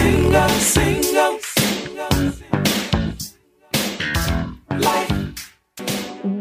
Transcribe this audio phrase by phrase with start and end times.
[0.00, 2.08] single, single, single.
[4.78, 5.58] Life.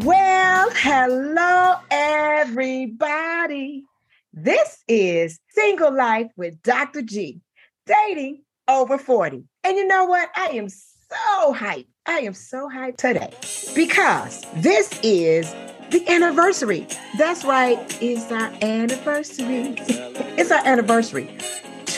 [0.05, 3.83] Well, hello, everybody.
[4.31, 7.01] This is Single Life with Dr.
[7.01, 7.41] G,
[7.85, 9.43] dating over 40.
[9.65, 10.29] And you know what?
[10.37, 11.87] I am so hyped.
[12.05, 13.33] I am so hyped today
[13.75, 15.51] because this is
[15.91, 16.87] the anniversary.
[17.17, 19.75] That's right, it's our anniversary.
[20.37, 21.29] it's our anniversary.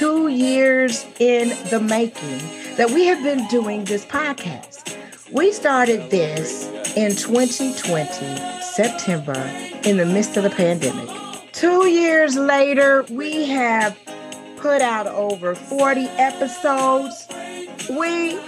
[0.02, 2.40] Two years in the making
[2.76, 4.98] that we have been doing this podcast.
[5.32, 6.66] We started this
[6.96, 9.38] in 2020, September,
[9.84, 11.08] in the midst of the pandemic.
[11.52, 13.95] Two years later, we have
[14.58, 17.28] put out over 40 episodes.
[17.88, 18.40] We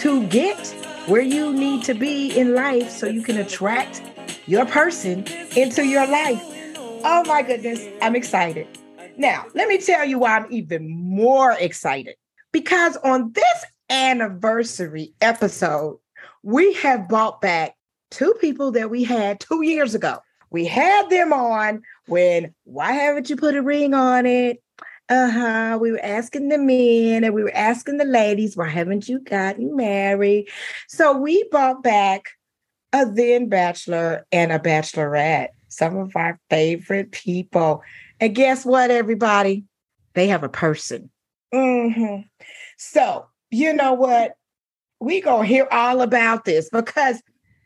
[0.00, 0.66] to get
[1.06, 4.02] where you need to be in life so you can attract
[4.44, 6.42] your person into your life.
[6.76, 8.68] Oh my goodness, I'm excited.
[9.16, 12.16] Now, let me tell you why I'm even more excited.
[12.52, 16.00] Because on this anniversary episode,
[16.46, 17.74] we have bought back
[18.12, 20.18] two people that we had two years ago.
[20.50, 24.62] We had them on when, why haven't you put a ring on it?
[25.08, 25.78] Uh huh.
[25.80, 29.74] We were asking the men and we were asking the ladies, why haven't you gotten
[29.74, 30.48] married?
[30.86, 32.28] So we bought back
[32.92, 37.82] a then bachelor and a bachelorette, some of our favorite people.
[38.20, 39.64] And guess what, everybody?
[40.14, 41.10] They have a person.
[41.52, 42.22] Mm-hmm.
[42.76, 44.36] So, you know what?
[45.00, 47.20] We gonna hear all about this because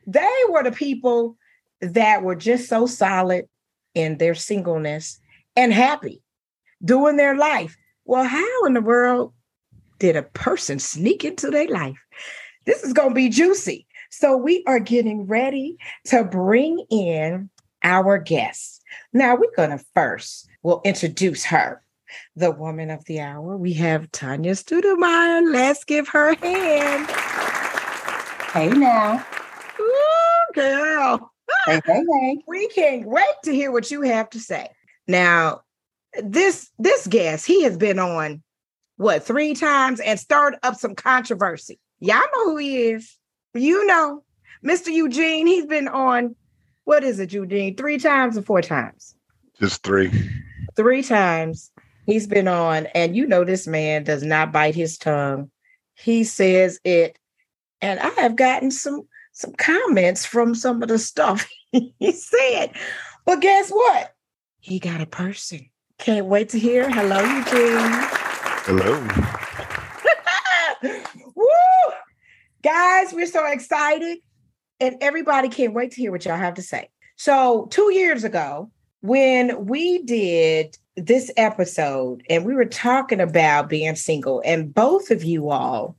[0.07, 1.37] they were the people
[1.81, 3.47] that were just so solid
[3.95, 5.21] in their singleness
[5.57, 6.23] and happy
[6.85, 7.77] doing their life.
[8.05, 9.33] Well, how in the world
[9.99, 11.99] did a person sneak into their life?
[12.67, 13.87] This is gonna be juicy.
[14.11, 15.77] So we are getting ready
[16.07, 17.49] to bring in
[17.83, 18.81] our guests.
[19.13, 21.83] Now we're gonna first we'll introduce her
[22.37, 23.57] the woman of the hour.
[23.57, 25.53] We have Tanya Studemeyer.
[25.53, 27.11] Let's give her a hand.
[28.53, 29.25] Hey now.
[29.81, 31.33] Ooh, girl.
[31.67, 32.43] Hey, hey, hey.
[32.47, 34.69] We can't wait to hear what you have to say.
[35.07, 35.63] Now,
[36.23, 38.43] this this guest, he has been on
[38.97, 41.79] what three times and stirred up some controversy.
[42.01, 43.17] Y'all know who he is.
[43.55, 44.23] You know,
[44.65, 44.89] Mr.
[44.89, 46.37] Eugene, he's been on
[46.85, 47.77] what is it, Eugene?
[47.77, 49.15] Three times or four times?
[49.61, 50.11] Just three.
[50.77, 51.71] Three times
[52.07, 55.51] he's been on, and you know this man does not bite his tongue.
[55.95, 57.19] He says it,
[57.81, 59.03] and I have gotten some
[59.33, 62.73] some comments from some of the stuff he said.
[63.25, 64.15] But guess what?
[64.61, 65.71] He got a person.
[65.99, 66.91] Can't wait to hear.
[66.91, 68.09] Hello, Eugene.
[68.65, 69.07] Hello.
[71.35, 71.45] Woo!
[72.63, 74.19] Guys, we're so excited.
[74.81, 76.89] And everybody can't wait to hear what y'all have to say.
[77.17, 83.97] So, two years ago, when we did this episode and we were talking about being
[83.97, 85.97] single, and both of you all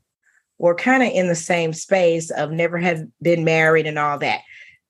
[0.57, 4.41] were kind of in the same space of never had been married and all that.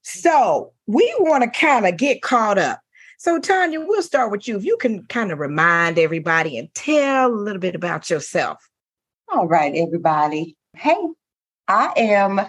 [0.03, 2.81] So, we want to kind of get caught up.
[3.17, 4.57] So, Tanya, we'll start with you.
[4.57, 8.67] If you can kind of remind everybody and tell a little bit about yourself.
[9.31, 10.57] All right, everybody.
[10.75, 10.97] Hey,
[11.67, 12.41] I am,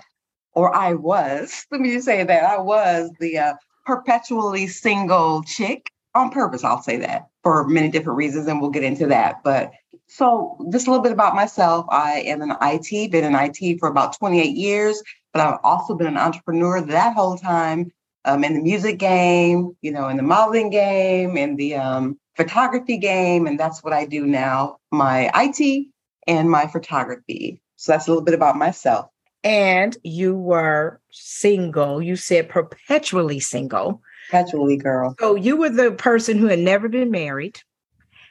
[0.55, 5.91] or I was, let me just say that I was the uh, perpetually single chick
[6.15, 6.65] on purpose.
[6.65, 9.43] I'll say that for many different reasons, and we'll get into that.
[9.43, 9.73] But
[10.07, 11.87] so, just a little bit about myself.
[11.89, 15.03] I am an IT, been in IT for about 28 years,
[15.33, 17.93] but I've also been an entrepreneur that whole time.
[18.25, 22.97] Um, in the music game, you know, in the modeling game, in the um, photography
[22.97, 24.77] game, and that's what I do now.
[24.93, 25.89] My IT
[26.29, 27.61] and my photography.
[27.77, 29.09] So that's a little bit about myself.
[29.43, 32.03] And you were single.
[32.03, 34.01] You said perpetually single.
[34.31, 35.15] Perpetually, girl.
[35.21, 37.61] So you were the person who had never been married.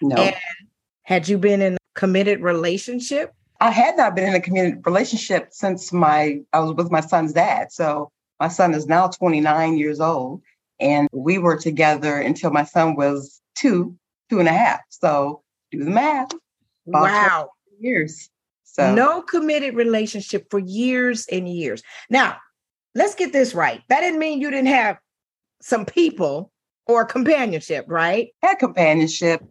[0.02, 0.16] No.
[0.16, 0.36] And
[1.04, 3.34] had you been in a committed relationship?
[3.60, 7.34] I had not been in a committed relationship since my I was with my son's
[7.34, 7.72] dad.
[7.72, 10.42] So my son is now 29 years old.
[10.80, 13.96] And we were together until my son was two,
[14.32, 14.80] two and a half.
[14.90, 16.32] So do the math.
[16.86, 17.50] Wow.
[17.80, 18.30] Years.
[18.64, 21.84] So No committed relationship for years and years.
[22.10, 22.38] Now,
[22.96, 23.82] let's get this right.
[23.90, 24.98] That didn't mean you didn't have
[25.62, 26.52] some people
[26.88, 28.30] or companionship, right?
[28.42, 29.42] had companionship,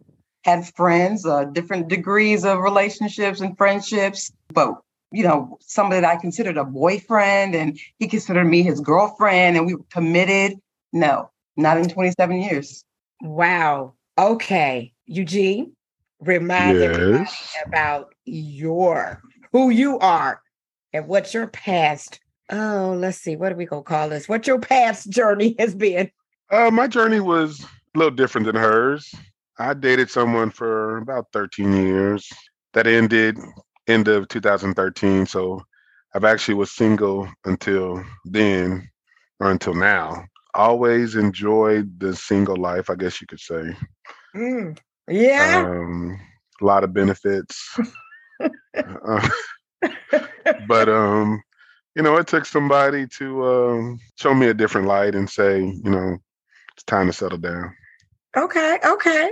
[0.43, 4.31] had friends, uh, different degrees of relationships and friendships.
[4.53, 4.75] But
[5.11, 9.65] you know, somebody that I considered a boyfriend, and he considered me his girlfriend, and
[9.65, 10.57] we were committed.
[10.93, 12.83] No, not in 27 years.
[13.21, 13.93] Wow.
[14.17, 14.93] Okay.
[15.05, 15.73] Eugene,
[16.19, 17.29] remind everybody
[17.65, 19.21] about your
[19.51, 20.41] who you are
[20.93, 22.19] and what your past.
[22.51, 23.35] Oh, let's see.
[23.35, 24.27] What are we gonna call this?
[24.27, 26.11] What your past journey has been.
[26.49, 27.63] Uh, my journey was
[27.95, 29.13] a little different than hers.
[29.57, 32.29] I dated someone for about 13 years.
[32.73, 33.37] That ended
[33.87, 35.25] end of 2013.
[35.25, 35.61] So
[36.13, 38.89] I've actually was single until then
[39.39, 40.25] or until now.
[40.53, 43.73] Always enjoyed the single life, I guess you could say.
[44.35, 44.77] Mm.
[45.07, 45.65] Yeah.
[45.69, 46.19] Um,
[46.61, 47.77] a lot of benefits.
[48.75, 49.29] Uh,
[50.67, 51.41] but um,
[51.95, 55.89] you know, it took somebody to um, show me a different light and say, you
[55.89, 56.17] know,
[56.73, 57.75] it's time to settle down.
[58.37, 58.79] okay.
[58.85, 59.31] Okay.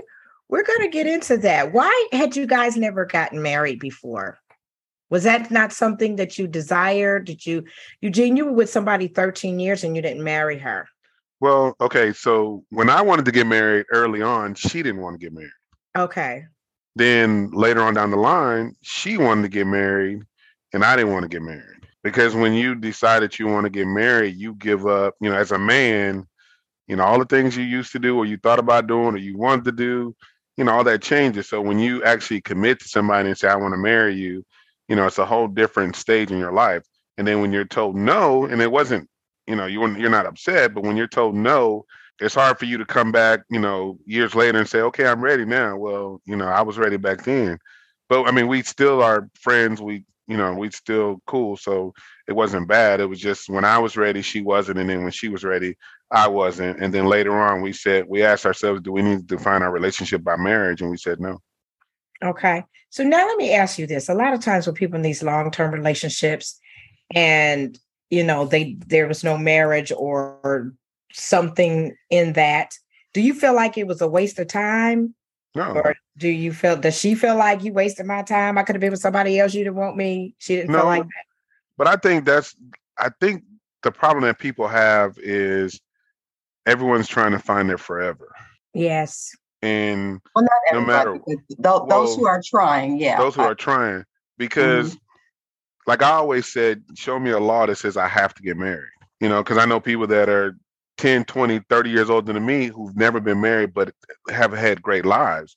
[0.49, 1.73] We're gonna get into that.
[1.73, 4.39] Why had you guys never gotten married before?
[5.09, 7.25] Was that not something that you desired?
[7.25, 7.63] Did you,
[8.01, 10.87] Eugene, you were with somebody 13 years and you didn't marry her?
[11.39, 15.25] Well, okay, so when I wanted to get married early on, she didn't want to
[15.25, 15.51] get married.
[15.97, 16.45] Okay.
[16.95, 20.21] Then later on down the line, she wanted to get married
[20.73, 21.78] and I didn't want to get married.
[22.03, 25.35] Because when you decide that you want to get married, you give up, you know,
[25.35, 26.25] as a man,
[26.87, 29.17] you know, all the things you used to do or you thought about doing or
[29.17, 30.15] you wanted to do,
[30.57, 31.47] you know, all that changes.
[31.47, 34.45] So when you actually commit to somebody and say, I want to marry you,
[34.87, 36.83] you know, it's a whole different stage in your life.
[37.17, 39.09] And then when you're told no, and it wasn't,
[39.45, 41.85] you know, you you're not upset, but when you're told no,
[42.19, 45.21] it's hard for you to come back, you know, years later and say, okay, I'm
[45.21, 45.77] ready now.
[45.77, 47.59] Well, you know, I was ready back then.
[48.09, 49.81] But I mean, we still are friends.
[49.81, 51.57] We, you know, we'd still cool.
[51.57, 51.93] So
[52.27, 52.99] it wasn't bad.
[52.99, 54.77] It was just when I was ready, she wasn't.
[54.79, 55.75] And then when she was ready,
[56.11, 56.79] I wasn't.
[56.79, 59.71] And then later on, we said, we asked ourselves, do we need to define our
[59.71, 60.81] relationship by marriage?
[60.81, 61.39] And we said no.
[62.23, 62.63] Okay.
[62.91, 64.07] So now let me ask you this.
[64.07, 66.59] A lot of times with people in these long-term relationships
[67.15, 67.77] and
[68.11, 70.73] you know they there was no marriage or
[71.11, 72.73] something in that,
[73.13, 75.15] do you feel like it was a waste of time?
[75.55, 75.71] No.
[75.71, 78.57] Or do you feel does she feel like you wasted my time?
[78.57, 79.53] I could have been with somebody else.
[79.53, 80.35] You didn't want me.
[80.37, 81.25] She didn't feel like that.
[81.77, 82.55] But I think that's
[82.97, 83.43] I think
[83.83, 85.79] the problem that people have is
[86.65, 88.29] everyone's trying to find their forever.
[88.73, 89.31] Yes.
[89.61, 93.17] And Well, not No matter- but tho- those who are trying, yeah.
[93.17, 94.05] those who I- are trying,
[94.37, 94.99] because mm-hmm.
[95.87, 98.91] like I always said, show me a law that says I have to get married.
[99.19, 100.55] You know, because I know people that are
[100.99, 103.93] 10, 20, 30 years older than me who've never been married but
[104.29, 105.55] have had great lives.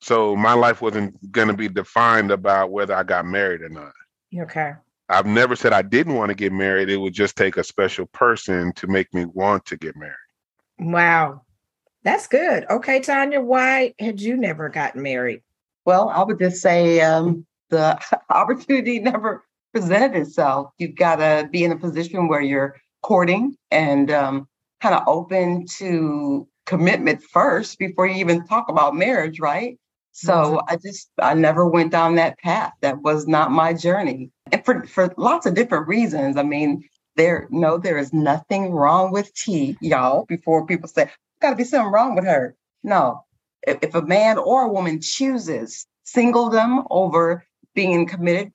[0.00, 3.92] So my life wasn't going to be defined about whether I got married or not.
[4.36, 4.72] Okay.
[5.08, 6.90] I've never said I didn't want to get married.
[6.90, 10.14] It would just take a special person to make me want to get married.
[10.80, 11.42] Wow.
[12.02, 12.64] That's good.
[12.68, 15.42] Okay, Tanya, why had you never gotten married?
[15.84, 17.96] Well, I would just say um, the
[18.30, 20.72] opportunity never presented itself.
[20.78, 24.48] You've got to be in a position where you're courting and um,
[24.80, 29.78] kind of open to commitment first before you even talk about marriage, right?
[30.12, 32.72] So I just I never went down that path.
[32.80, 36.36] That was not my journey, and for for lots of different reasons.
[36.36, 36.84] I mean,
[37.16, 40.24] there no, there is nothing wrong with T, y'all.
[40.26, 41.08] Before people say,
[41.40, 43.24] "Got to be something wrong with her," no.
[43.66, 47.44] If, if a man or a woman chooses singledom over
[47.74, 48.52] being in committed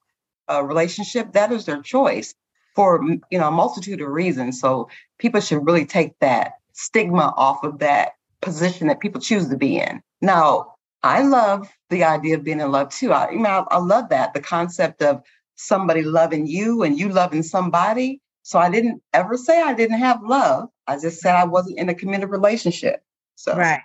[0.52, 2.34] uh, relationship, that is their choice
[2.76, 4.60] for you know a multitude of reasons.
[4.60, 9.58] So people should really take that stigma off of that position that people choose to
[9.58, 10.02] be in.
[10.22, 13.14] Now, I love the idea of being in love too.
[13.14, 15.22] I, you know, I, I love that the concept of
[15.56, 18.22] somebody loving you and you loving somebody.
[18.44, 20.70] So I didn't ever say I didn't have love.
[20.88, 23.04] I just said I wasn't in a committed relationship.
[23.36, 23.82] So Right.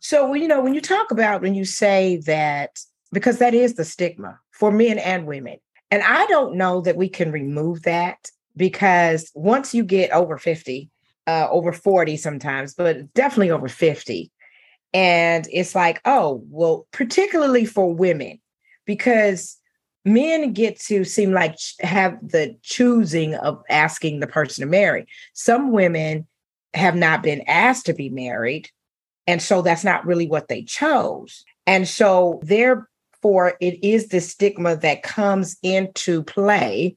[0.00, 2.78] So, you know, when you talk about when you say that,
[3.12, 5.58] because that is the stigma for men and women.
[5.90, 10.90] And I don't know that we can remove that because once you get over 50,
[11.26, 14.30] uh, over 40 sometimes, but definitely over 50,
[14.92, 18.40] and it's like, oh, well, particularly for women,
[18.84, 19.56] because
[20.04, 25.06] men get to seem like have the choosing of asking the person to marry.
[25.34, 26.26] Some women
[26.74, 28.68] have not been asked to be married.
[29.26, 31.44] And so that's not really what they chose.
[31.66, 32.40] And so
[33.20, 36.96] therefore it is the stigma that comes into play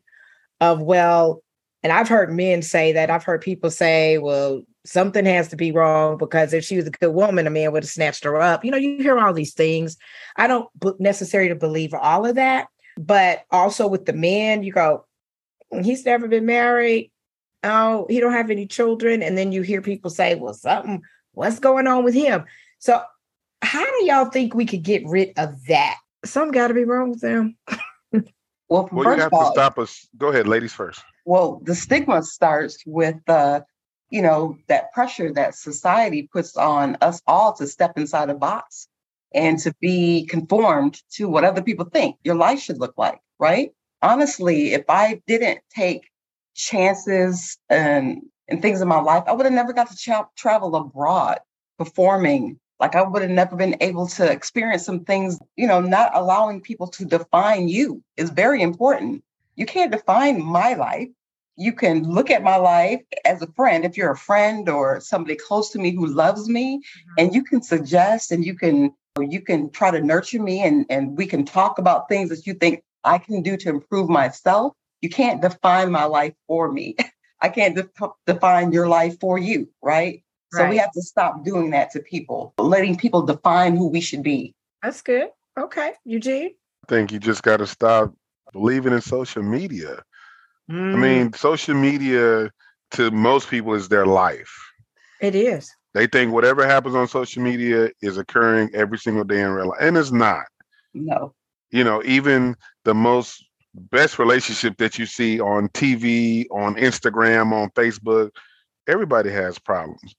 [0.61, 1.41] of well,
[1.81, 3.09] and I've heard men say that.
[3.09, 6.91] I've heard people say, well, something has to be wrong because if she was a
[6.91, 8.63] good woman, a man would have snatched her up.
[8.63, 9.97] You know, you hear all these things.
[10.37, 15.05] I don't necessarily believe all of that, but also with the men, you go,
[15.81, 17.11] he's never been married.
[17.63, 19.21] Oh, he don't have any children.
[19.21, 21.01] And then you hear people say, well, something,
[21.33, 22.45] what's going on with him?
[22.79, 23.01] So
[23.61, 25.97] how do y'all think we could get rid of that?
[26.25, 27.57] Something got to be wrong with them.
[28.69, 30.07] Well, Well, you first have of to all, stop us.
[30.17, 31.01] Go ahead, ladies first.
[31.25, 33.61] well, the stigma starts with uh,
[34.09, 38.87] you know, that pressure that society puts on us all to step inside a box
[39.33, 43.71] and to be conformed to what other people think your life should look like, right?
[44.03, 46.09] Honestly, if I didn't take
[46.55, 50.75] chances and and things in my life, I would have never got to tra- travel
[50.75, 51.39] abroad
[51.77, 52.59] performing.
[52.83, 56.59] Like I would have never been able to experience some things, you know, not allowing
[56.59, 59.23] people to define you is very important.
[59.55, 61.07] You can't define my life.
[61.55, 65.37] You can look at my life as a friend if you're a friend or somebody
[65.37, 67.13] close to me who loves me mm-hmm.
[67.19, 71.15] and you can suggest and you can you can try to nurture me and and
[71.17, 74.73] we can talk about things that you think I can do to improve myself.
[74.99, 76.97] You can't define my life for me.
[77.39, 80.21] I can't def- define your life for you right
[80.53, 84.23] so we have to stop doing that to people letting people define who we should
[84.23, 85.29] be That's good.
[85.57, 85.93] Okay.
[86.05, 86.51] Eugene?
[86.83, 88.13] I think you just got to stop
[88.53, 90.01] believing in social media.
[90.93, 92.51] I Mm, mean, social media
[92.91, 94.51] to most people is their life.
[95.19, 95.71] it is.
[95.93, 99.79] They think whatever happens on social media is occurring every single day in real life,
[99.81, 100.45] and it's not.
[100.93, 101.33] no
[101.71, 102.55] You know, even
[102.85, 103.43] the most
[103.73, 108.31] best relationship that you see on TV, on Instagram, on Facebook,
[108.87, 110.15] everybody has problems.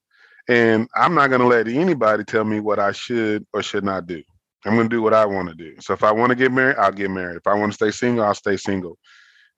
[0.48, 4.06] And I'm not going to let anybody tell me what I should or should not
[4.06, 4.22] do.
[4.66, 5.74] I'm going to do what I want to do.
[5.80, 7.36] So if I want to get married, I'll get married.
[7.36, 8.98] If I want to stay single, I'll stay single.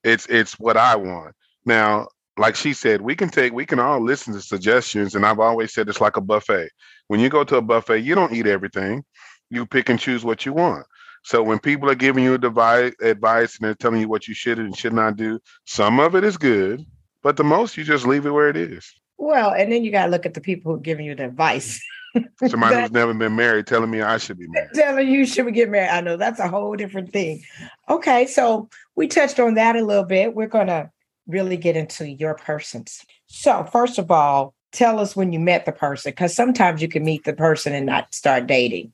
[0.05, 1.35] It's it's what I want.
[1.65, 5.41] Now, like she said, we can take we can all listen to suggestions and I've
[5.41, 6.71] always said it's like a buffet.
[7.09, 9.05] When you go to a buffet, you don't eat everything.
[9.51, 10.87] You pick and choose what you want.
[11.25, 14.59] So when people are giving you advice, advice and they're telling you what you should
[14.59, 16.85] and should not do, some of it is good,
[17.23, 18.93] but the most you just leave it where it is.
[19.19, 21.25] Well, and then you got to look at the people who are giving you the
[21.27, 21.81] advice.
[22.47, 24.71] Somebody That- who's never been married telling me I should be married.
[24.75, 25.91] telling you should get married.
[25.91, 27.43] I know that's a whole different thing.
[27.89, 30.35] Okay, so we touched on that a little bit.
[30.35, 30.91] We're gonna
[31.27, 33.05] really get into your persons.
[33.27, 37.05] So first of all, tell us when you met the person, because sometimes you can
[37.05, 38.93] meet the person and not start dating,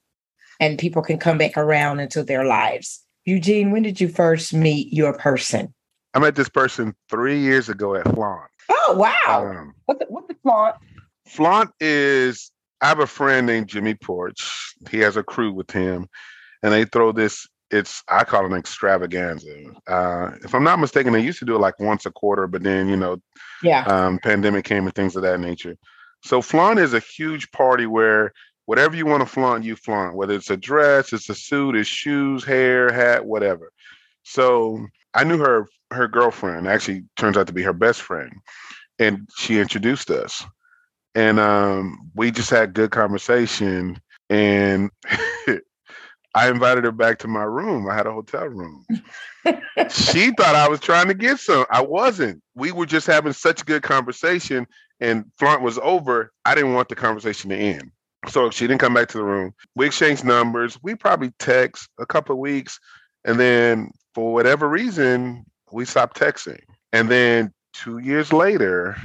[0.59, 3.05] and people can come back around into their lives.
[3.25, 5.73] Eugene, when did you first meet your person?
[6.15, 8.51] I met this person three years ago at Flaunt.
[8.75, 9.47] Oh wow!
[9.51, 10.77] Um, what the, what the flaunt
[11.27, 12.51] Flaunt is
[12.81, 14.75] I have a friend named Jimmy Porch.
[14.91, 16.09] He has a crew with him,
[16.63, 17.47] and they throw this.
[17.71, 19.65] It's I call it an extravaganza.
[19.87, 22.63] Uh, if I'm not mistaken, they used to do it like once a quarter, but
[22.63, 23.19] then you know,
[23.63, 25.77] yeah, um, pandemic came and things of that nature.
[26.23, 28.33] So flaunt is a huge party where
[28.67, 30.17] whatever you want to flaunt, you flaunt.
[30.17, 33.73] Whether it's a dress, it's a suit, it's shoes, hair, hat, whatever.
[34.23, 36.67] So I knew her her girlfriend.
[36.67, 38.33] Actually, turns out to be her best friend,
[38.99, 40.45] and she introduced us
[41.15, 44.01] and um, we just had good conversation.
[44.31, 44.91] And
[46.35, 47.89] I invited her back to my room.
[47.89, 48.85] I had a hotel room.
[49.91, 51.67] she thought I was trying to get some.
[51.71, 52.43] I wasn't.
[52.55, 54.67] We were just having such good conversation,
[55.01, 56.33] and flaunt was over.
[56.45, 57.91] I didn't want the conversation to end.
[58.29, 59.53] So she didn't come back to the room.
[59.75, 60.79] We exchanged numbers.
[60.83, 62.79] We probably text a couple of weeks,
[63.25, 66.61] and then for whatever reason, we stopped texting.
[66.93, 68.97] And then two years later,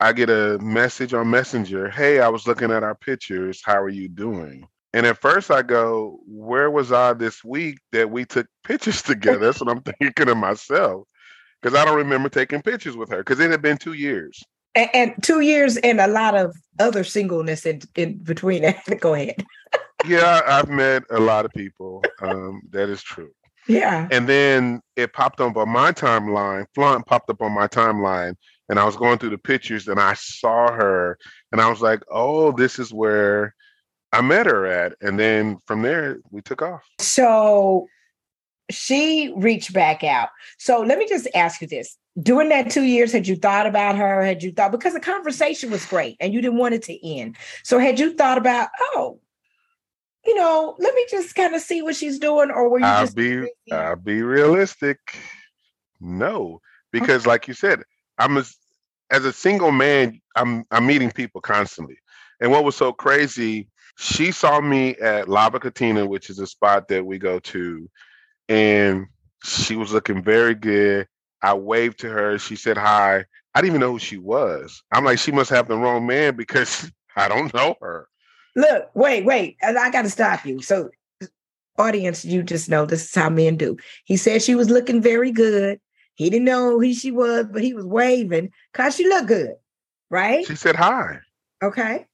[0.00, 1.88] I get a message on Messenger.
[1.90, 3.62] Hey, I was looking at our pictures.
[3.64, 4.66] How are you doing?
[4.92, 9.38] And at first I go, Where was I this week that we took pictures together?
[9.38, 11.06] That's what I'm thinking of myself.
[11.62, 14.42] Because I don't remember taking pictures with her because it had been two years.
[14.74, 18.74] and, and two years and a lot of other singleness in, in between.
[19.00, 19.44] Go ahead.
[20.06, 22.04] Yeah, I've met a lot of people.
[22.20, 23.30] Um, that is true.
[23.68, 24.08] Yeah.
[24.10, 26.66] And then it popped up on my timeline.
[26.74, 28.34] Flaunt popped up on my timeline,
[28.68, 31.18] and I was going through the pictures, and I saw her,
[31.52, 33.54] and I was like, "Oh, this is where
[34.12, 36.82] I met her at." And then from there, we took off.
[37.00, 37.88] So
[38.70, 40.28] she reached back out.
[40.58, 41.96] So let me just ask you this.
[42.20, 44.24] During that two years, had you thought about her?
[44.24, 47.36] Had you thought because the conversation was great and you didn't want it to end?
[47.62, 49.20] So had you thought about, oh,
[50.26, 53.04] you know, let me just kind of see what she's doing, or were you I'll
[53.04, 53.48] just be?
[53.70, 54.98] I'll be realistic.
[56.00, 56.60] No,
[56.92, 57.82] because like you said,
[58.18, 58.56] I'm as
[59.10, 61.96] as a single man, I'm I'm meeting people constantly.
[62.40, 63.68] And what was so crazy,
[63.98, 67.88] she saw me at Lava Cantina, which is a spot that we go to,
[68.48, 69.06] and
[69.44, 71.06] she was looking very good.
[71.42, 72.38] I waved to her.
[72.38, 73.24] She said hi.
[73.54, 74.82] I didn't even know who she was.
[74.92, 78.08] I'm like, she must have the wrong man because I don't know her.
[78.56, 79.58] Look, wait, wait.
[79.62, 80.62] I, got to stop you.
[80.62, 80.90] So,
[81.78, 83.76] audience, you just know this is how men do.
[84.04, 85.78] He said she was looking very good.
[86.14, 89.54] He didn't know who she was, but he was waving because she looked good,
[90.08, 90.46] right?
[90.46, 91.18] She said hi.
[91.62, 92.06] Okay.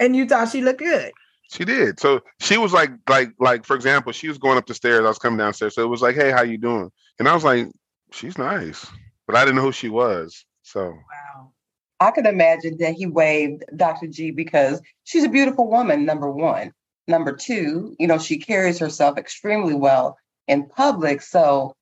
[0.00, 1.12] And you thought she looked good.
[1.50, 2.00] She did.
[2.00, 5.04] So she was like, like, like, for example, she was going up the stairs.
[5.04, 5.74] I was coming downstairs.
[5.74, 6.90] So it was like, hey, how you doing?
[7.18, 7.66] And I was like,
[8.10, 8.86] she's nice.
[9.26, 10.46] But I didn't know who she was.
[10.62, 11.52] So Wow.
[12.00, 14.06] I could imagine that he waved Dr.
[14.06, 16.72] G because she's a beautiful woman, number one.
[17.08, 21.22] Number two, you know, she carries herself extremely well in public.
[21.22, 21.74] So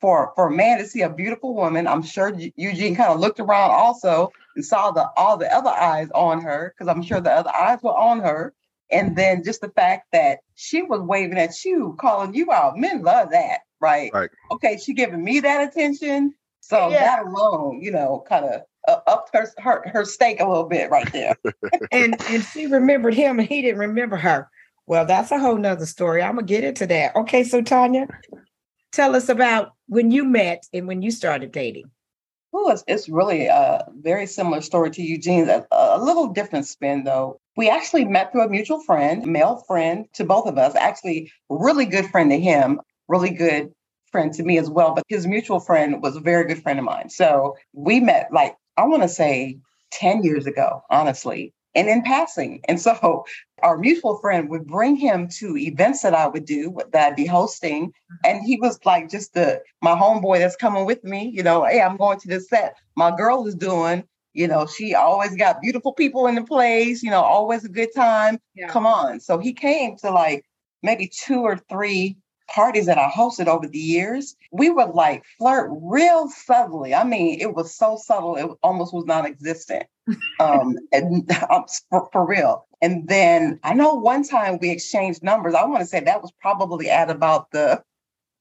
[0.00, 3.40] for for a man to see a beautiful woman, I'm sure Eugene kind of looked
[3.40, 7.32] around also and saw the all the other eyes on her, because I'm sure the
[7.32, 8.52] other eyes were on her.
[8.90, 12.76] And then just the fact that she was waving at you, calling you out.
[12.76, 14.12] Men love that, right?
[14.12, 14.30] Right.
[14.50, 16.34] Okay, she giving me that attention.
[16.60, 17.00] So Yeah.
[17.00, 20.90] that alone, you know, kind of uh, upped her, her her stake a little bit
[20.90, 21.36] right there.
[21.92, 24.48] And and she remembered him and he didn't remember her.
[24.86, 26.22] Well, that's a whole nother story.
[26.22, 27.14] I'm gonna get into that.
[27.16, 28.08] Okay, so Tanya,
[28.92, 31.90] tell us about when you met and when you started dating.
[32.54, 37.04] Oh, it's, it's really a very similar story to Eugene's, a, a little different spin
[37.04, 37.40] though.
[37.56, 41.86] We actually met through a mutual friend, male friend to both of us, actually really
[41.86, 43.72] good friend to him, really good
[44.10, 44.94] friend to me as well.
[44.94, 47.08] But his mutual friend was a very good friend of mine.
[47.08, 49.58] So we met like, I want to say
[49.92, 52.60] 10 years ago, honestly, and in passing.
[52.68, 53.24] And so
[53.62, 57.26] our mutual friend would bring him to events that I would do that I'd be
[57.26, 57.88] hosting.
[57.88, 58.14] Mm-hmm.
[58.24, 61.80] And he was like just the my homeboy that's coming with me, you know, hey,
[61.80, 62.76] I'm going to this set.
[62.96, 67.10] My girl is doing, you know, she always got beautiful people in the place, you
[67.10, 68.40] know, always a good time.
[68.56, 68.68] Yeah.
[68.68, 69.20] Come on.
[69.20, 70.44] So he came to like
[70.82, 72.16] maybe two or three
[72.52, 74.36] parties that I hosted over the years.
[74.50, 76.94] We would like flirt real subtly.
[76.94, 79.84] I mean, it was so subtle, it almost was non-existent.
[80.40, 82.66] Um, and um, for, for real.
[82.80, 85.54] And then I know one time we exchanged numbers.
[85.54, 87.80] I want to say that was probably at about the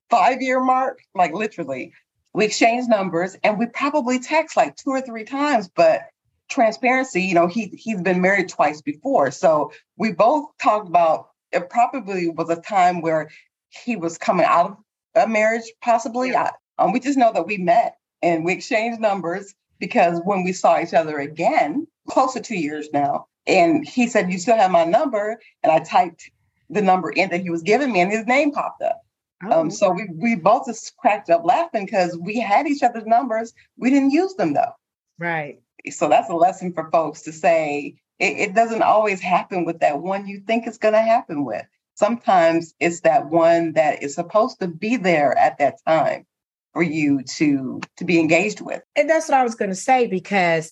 [0.09, 1.93] five year mark, like literally.
[2.33, 6.01] We exchanged numbers and we probably text like two or three times, but
[6.49, 9.29] transparency, you know, he he's been married twice before.
[9.29, 13.29] So we both talked about it probably was a time where
[13.71, 14.77] he was coming out
[15.15, 16.35] of a marriage, possibly.
[16.35, 20.53] I, um, we just know that we met and we exchanged numbers because when we
[20.53, 24.71] saw each other again, close to two years now, and he said, You still have
[24.71, 25.39] my number.
[25.63, 26.29] And I typed
[26.69, 29.01] the number in that he was giving me, and his name popped up.
[29.43, 33.05] Oh, Um, so we, we both just cracked up laughing because we had each other's
[33.07, 33.53] numbers.
[33.77, 34.73] We didn't use them though.
[35.17, 35.59] right.
[35.89, 39.99] So that's a lesson for folks to say it, it doesn't always happen with that
[39.99, 41.65] one you think it's going to happen with.
[41.95, 46.25] Sometimes it's that one that is supposed to be there at that time
[46.73, 48.81] for you to to be engaged with.
[48.95, 50.71] And that's what I was going to say because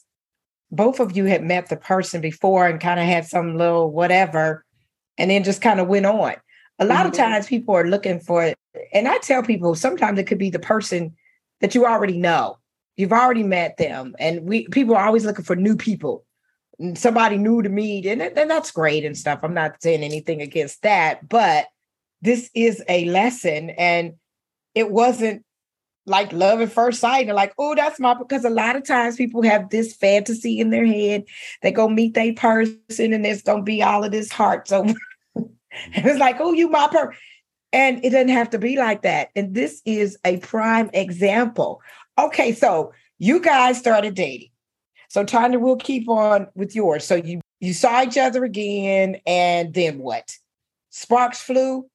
[0.71, 4.63] both of you had met the person before and kind of had some little whatever,
[5.17, 6.35] and then just kind of went on.
[6.79, 7.17] A lot of Mhm.
[7.17, 8.55] times people are looking for it.
[8.93, 11.15] And I tell people sometimes it could be the person
[11.59, 12.57] that you already know.
[12.95, 14.15] You've already met them.
[14.19, 16.23] And we people are always looking for new people.
[16.95, 19.39] Somebody new to me, And, and that's great and stuff.
[19.43, 21.67] I'm not saying anything against that, but
[22.21, 23.71] this is a lesson.
[23.71, 24.13] And
[24.75, 25.43] it wasn't
[26.05, 29.15] like love at first sight and like, oh, that's my because a lot of times
[29.15, 31.23] people have this fantasy in their head.
[31.61, 32.79] They go meet their person
[33.13, 34.67] and there's gonna be all of this heart.
[34.67, 34.85] So
[35.35, 37.13] it's like, oh, you my per
[37.71, 39.29] and it doesn't have to be like that.
[39.35, 41.81] And this is a prime example.
[42.17, 44.49] Okay, so you guys started dating.
[45.09, 47.03] So Tanya, we'll keep on with yours.
[47.03, 50.37] So you you saw each other again, and then what?
[50.91, 51.85] Sparks flew.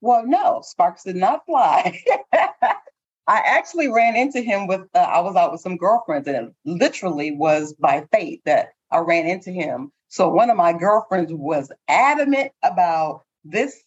[0.00, 2.00] Well, no, sparks did not fly.
[2.32, 6.54] I actually ran into him with, uh, I was out with some girlfriends, and it
[6.64, 9.92] literally was by fate that I ran into him.
[10.08, 13.82] So one of my girlfriends was adamant about this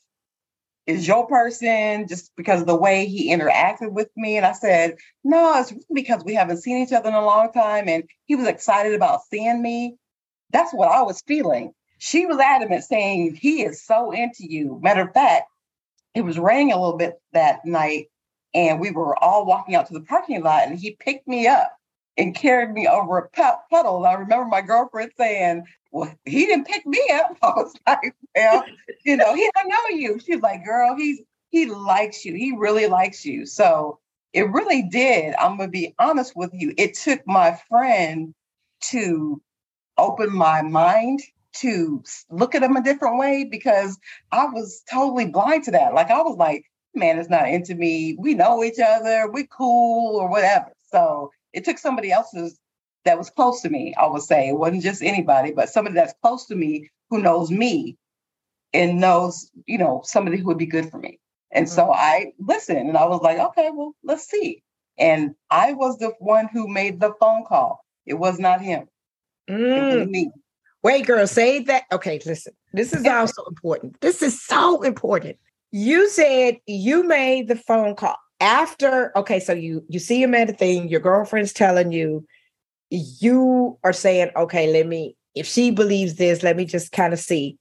[0.86, 4.38] is your person just because of the way he interacted with me.
[4.38, 7.88] And I said, no, it's because we haven't seen each other in a long time.
[7.88, 9.96] And he was excited about seeing me.
[10.52, 11.74] That's what I was feeling.
[12.00, 14.80] She was adamant saying he is so into you.
[14.84, 15.46] Matter of fact,
[16.14, 18.08] it was raining a little bit that night
[18.54, 21.72] and we were all walking out to the parking lot and he picked me up
[22.18, 23.98] and carried me over a puddle.
[23.98, 27.38] And I remember my girlfriend saying, Well, he didn't pick me up.
[27.44, 28.66] I was like, Well,
[29.06, 30.20] you know, he don't know you.
[30.20, 32.36] She's like, Girl, he's he likes you.
[32.36, 33.46] He really likes you.
[33.46, 34.00] So
[34.34, 35.36] it really did.
[35.36, 36.74] I'm gonna be honest with you.
[36.78, 38.36] It took my friend
[38.92, 39.42] to
[39.98, 41.22] open my mind
[41.54, 44.00] to look at him a different way because
[44.32, 45.94] I was totally blind to that.
[45.96, 48.16] Like I was like, man is not into me.
[48.20, 49.30] We know each other.
[49.32, 50.74] We cool or whatever.
[50.92, 52.60] So it took somebody else's
[53.06, 53.94] that was close to me.
[53.96, 57.52] I would say it wasn't just anybody, but somebody that's close to me who knows
[57.52, 57.98] me
[58.74, 61.20] and knows, you know, somebody who would be good for me.
[61.52, 64.64] And so I listened and I was like, okay, well, let's see.
[64.98, 67.86] And I was the one who made the phone call.
[68.06, 68.88] It was not him.
[69.48, 70.00] It Mm.
[70.00, 70.32] was me.
[70.84, 71.84] Wait, girl, say that.
[71.92, 72.54] Okay, listen.
[72.74, 74.00] This is also important.
[74.02, 75.38] This is so important.
[75.72, 79.16] You said you made the phone call after.
[79.18, 80.90] Okay, so you you see him at a thing.
[80.90, 82.26] Your girlfriend's telling you.
[82.96, 85.16] You are saying, okay, let me.
[85.34, 87.58] If she believes this, let me just kind of see.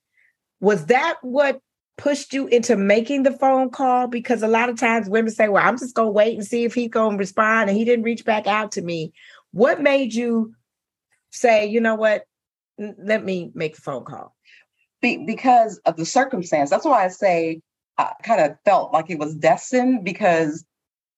[0.60, 1.60] Was that what
[1.96, 4.08] pushed you into making the phone call?
[4.08, 6.74] Because a lot of times women say, "Well, I'm just gonna wait and see if
[6.74, 9.14] he's gonna respond," and he didn't reach back out to me.
[9.52, 10.54] What made you
[11.30, 12.26] say, you know what?
[12.78, 14.36] Let me make the phone call.
[15.00, 16.68] Be- because of the circumstance.
[16.68, 17.62] That's why I say
[17.96, 20.62] I kind of felt like it was destined because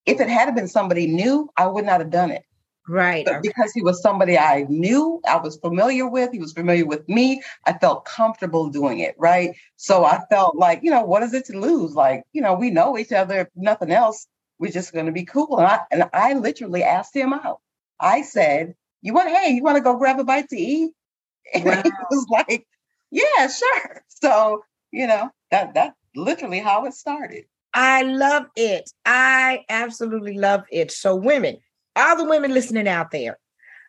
[0.07, 2.45] if it had been somebody new, I would not have done it.
[2.87, 3.25] Right.
[3.25, 7.09] But because he was somebody I knew, I was familiar with, he was familiar with
[7.09, 9.15] me, I felt comfortable doing it.
[9.19, 9.57] Right.
[9.77, 11.95] So I felt like, you know, what is it to lose?
[11.95, 14.27] Like, you know, we know each other, if nothing else,
[14.59, 15.59] we're just going to be cool.
[15.59, 17.61] And I, and I literally asked him out.
[18.01, 20.93] I said, you want, hey, you want to go grab a bite to eat?
[21.55, 21.83] And Wow.
[21.85, 22.67] he was like,
[23.11, 24.03] yeah, sure.
[24.09, 27.45] So, you know, that, that's literally how it started.
[27.75, 28.91] I love it.
[29.05, 30.91] I absolutely love it.
[30.93, 31.59] So, women,
[31.97, 33.39] all the women listening out there,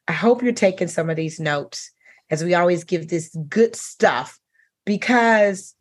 [0.07, 1.91] I hope you're taking some of these notes
[2.29, 4.39] as we always give this good stuff
[4.85, 5.75] because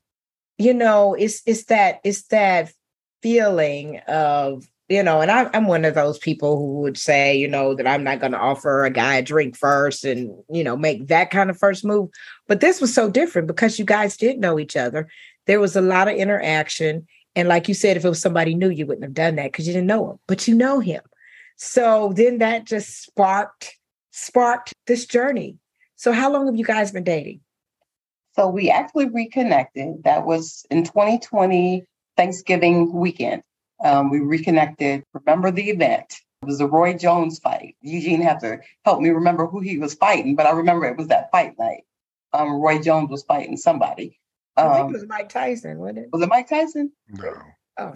[0.58, 2.72] you know it's it's that it's that
[3.22, 7.48] feeling of you know and I, i'm one of those people who would say you
[7.48, 10.76] know that i'm not going to offer a guy a drink first and you know
[10.76, 12.10] make that kind of first move.
[12.46, 15.08] But this was so different because you guys did know each other.
[15.46, 17.06] There was a lot of interaction.
[17.36, 19.66] And like you said if it was somebody new you wouldn't have done that because
[19.66, 21.00] you didn't know him but you know him
[21.56, 23.76] so then that just sparked
[24.10, 25.56] sparked this journey
[25.96, 27.40] so how long have you guys been dating
[28.36, 30.02] So we actually reconnected.
[30.04, 31.84] That was in 2020
[32.16, 33.42] Thanksgiving weekend.
[33.84, 35.04] Um, we reconnected.
[35.12, 36.10] Remember the event?
[36.42, 37.76] It was the Roy Jones fight.
[37.80, 41.08] Eugene had to help me remember who he was fighting, but I remember it was
[41.08, 41.84] that fight night.
[42.32, 44.18] Um, Roy Jones was fighting somebody.
[44.56, 46.92] i think Um, it was mike tyson wasn't it was it Mike Tyson?
[47.08, 47.34] No.
[47.78, 47.92] Oh,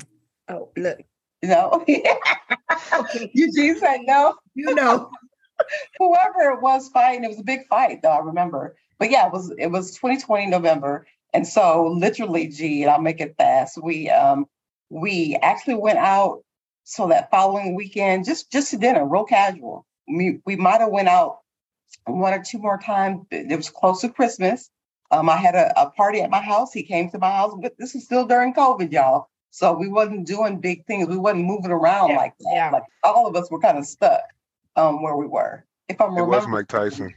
[0.49, 0.99] oh look
[1.43, 1.85] No.
[2.93, 4.35] okay Eugene said no.
[4.55, 5.11] you know
[5.99, 8.77] whoever it was fighting, it was a big fight though, I remember.
[8.99, 11.07] But yeah, it was it was 2020 November.
[11.35, 13.79] And so literally, G, and I'll make it fast.
[13.83, 14.47] We um
[14.91, 16.43] we actually went out
[16.85, 19.87] so that following weekend, just just to dinner, real casual.
[20.09, 21.39] We we might have went out
[22.07, 23.27] one or two more times.
[23.31, 24.71] It was close to Christmas.
[25.11, 26.73] Um, I had a, a party at my house.
[26.73, 29.29] He came to my house, but this is still during COVID, y'all.
[29.51, 31.09] So we wasn't doing big things.
[31.09, 32.51] We wasn't moving around Yeah, like that.
[32.53, 32.71] yeah.
[32.71, 34.23] Like all of us were kind of stuck
[34.77, 35.65] um where we were.
[35.89, 37.15] If I'm It was Mike Tyson.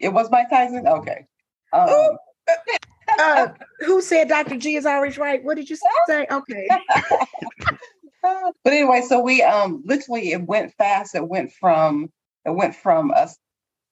[0.00, 0.86] it was Mike Tyson.
[0.86, 1.26] Okay.
[1.72, 2.16] Um,
[3.18, 3.48] uh,
[3.80, 5.76] who said dr g is always right what did you
[6.08, 6.68] say okay
[8.22, 11.14] but anyway, so we um literally it went fast.
[11.14, 12.10] It went from
[12.46, 13.36] it went from us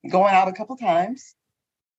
[0.08, 1.34] going out a couple times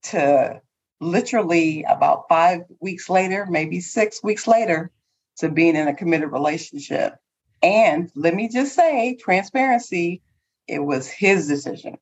[0.03, 0.61] to
[0.99, 4.91] literally about five weeks later, maybe six weeks later,
[5.37, 7.15] to being in a committed relationship.
[7.61, 10.21] And let me just say, transparency,
[10.67, 11.97] it was his decision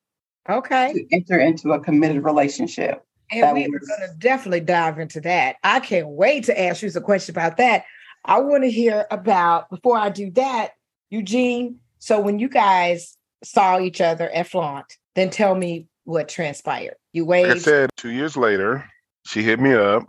[0.48, 3.04] okay to enter into a committed relationship.
[3.30, 5.56] And That we was- are going to definitely dive into that.
[5.62, 7.84] I can't wait to ask you some question about that.
[8.24, 10.72] I want to hear about, before I do that,
[11.10, 11.78] Eugene.
[11.98, 16.94] So, when you guys saw each other at Flaunt, then tell me what transpired.
[17.12, 18.84] You Like I said, two years later,
[19.26, 20.04] she hit me up.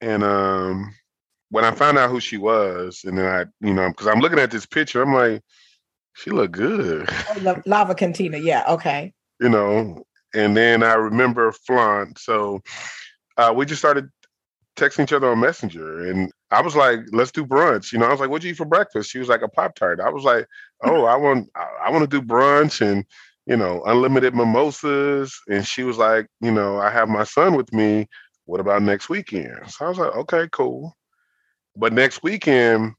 [0.00, 0.94] And um,
[1.50, 4.38] when I found out who she was, and then I, you know, because I'm looking
[4.38, 5.42] at this picture, I'm like,
[6.14, 8.38] she looked good, Oh, Lava Cantina.
[8.38, 8.64] Yeah.
[8.68, 9.12] Okay.
[9.40, 10.04] you know.
[10.34, 12.18] And then I remember Flaunt.
[12.18, 12.60] So
[13.36, 14.08] uh, we just started
[14.76, 16.10] texting each other on Messenger.
[16.10, 17.92] And I was like, let's do brunch.
[17.92, 19.10] You know, I was like, what'd you eat for breakfast?
[19.10, 20.00] She was like, a Pop Tart.
[20.00, 20.46] I was like,
[20.82, 23.04] oh, I want, I, I want to do brunch and,
[23.46, 25.40] you know, unlimited mimosas.
[25.48, 28.08] And she was like, you know, I have my son with me.
[28.46, 29.70] What about next weekend?
[29.70, 30.96] So I was like, okay, cool.
[31.76, 32.94] But next weekend,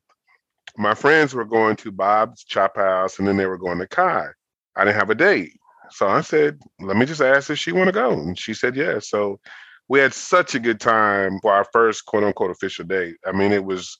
[0.78, 4.28] my friends were going to Bob's Chop House and then they were going to Kai.
[4.76, 5.54] I didn't have a date.
[5.92, 8.12] So I said, let me just ask if she want to go.
[8.12, 9.10] And she said yes.
[9.10, 9.40] So
[9.88, 13.16] we had such a good time for our first quote unquote official date.
[13.26, 13.98] I mean, it was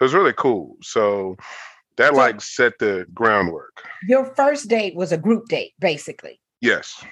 [0.00, 0.76] it was really cool.
[0.82, 1.36] So
[1.96, 3.82] that like set the groundwork.
[4.06, 6.40] Your first date was a group date, basically.
[6.60, 7.04] Yes.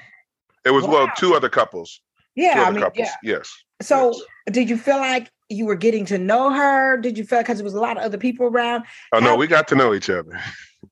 [0.64, 2.00] It was well two other couples.
[2.36, 3.08] Yeah, I mean, couples.
[3.22, 3.36] yeah.
[3.38, 3.52] Yes.
[3.82, 4.20] So, yes.
[4.52, 6.96] did you feel like you were getting to know her?
[6.98, 8.84] Did you feel because there was a lot of other people around?
[9.12, 10.38] Oh no, how- we got to know each other.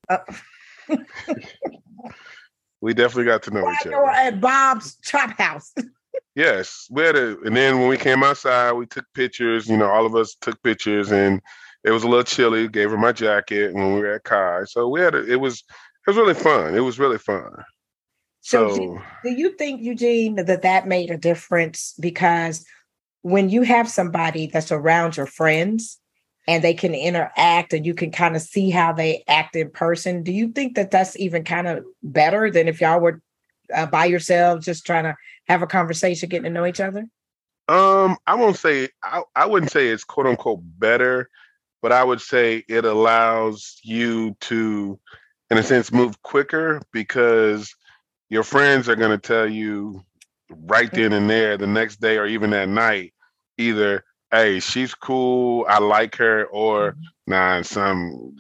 [0.08, 0.18] Uh,
[2.80, 4.04] We definitely got to know each other.
[4.10, 5.72] at Bob's Chop House.
[6.36, 9.68] Yes, we had a, and then when we came outside, we took pictures.
[9.68, 11.40] You know, all of us took pictures, and
[11.84, 12.66] it was a little chilly.
[12.66, 15.60] Gave her my jacket when we were at Kai, so we had a, it was
[15.60, 16.74] it was really fun.
[16.74, 17.52] It was really fun.
[18.44, 21.94] So, So, do, do you think, Eugene, that that made a difference?
[21.98, 22.64] Because
[23.22, 25.98] when you have somebody that's around your friends
[26.46, 30.22] and they can interact and you can kind of see how they act in person,
[30.22, 33.22] do you think that that's even kind of better than if y'all were
[33.74, 35.16] uh, by yourselves, just trying to
[35.48, 37.06] have a conversation, getting to know each other?
[37.68, 41.30] um, I won't say I, I wouldn't say it's quote unquote better,
[41.80, 45.00] but I would say it allows you to,
[45.50, 47.74] in a sense, move quicker because
[48.28, 50.02] your friends are going to tell you
[50.50, 53.12] right then and there, the next day or even that night,
[53.58, 57.02] either hey, she's cool, I like her, or mm-hmm.
[57.28, 58.34] nah, some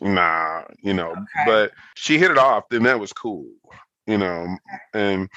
[0.00, 1.10] nah, you know.
[1.10, 1.44] Okay.
[1.44, 3.46] But she hit it off, then that was cool,
[4.06, 4.56] you know.
[4.94, 5.28] And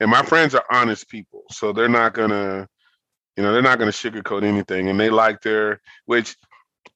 [0.00, 2.66] and my friends are honest people, so they're not gonna,
[3.36, 6.36] you know, they're not gonna sugarcoat anything, and they liked her, which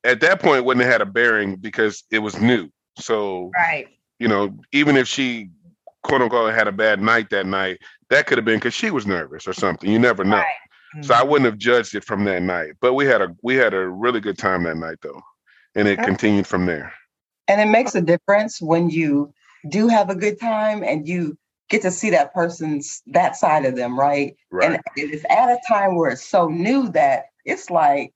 [0.05, 2.69] at that point wouldn't have had a bearing because it was new.
[2.99, 3.89] So Right.
[4.19, 5.51] you know, even if she
[6.03, 9.07] quote unquote had a bad night that night, that could have been because she was
[9.07, 9.91] nervous or something.
[9.91, 10.37] You never know.
[10.37, 10.47] Right.
[11.03, 11.31] So I mm-hmm.
[11.31, 12.73] wouldn't have judged it from that night.
[12.81, 15.23] But we had a we had a really good time that night though.
[15.75, 16.05] And it Okay.
[16.05, 16.93] continued from there.
[17.49, 19.33] And it makes a difference when you
[19.69, 21.37] do have a good time and you
[21.71, 24.37] get to see that person's that side of them, right?
[24.51, 24.73] Right.
[24.73, 28.13] And it's at a time where it's so new that it's like,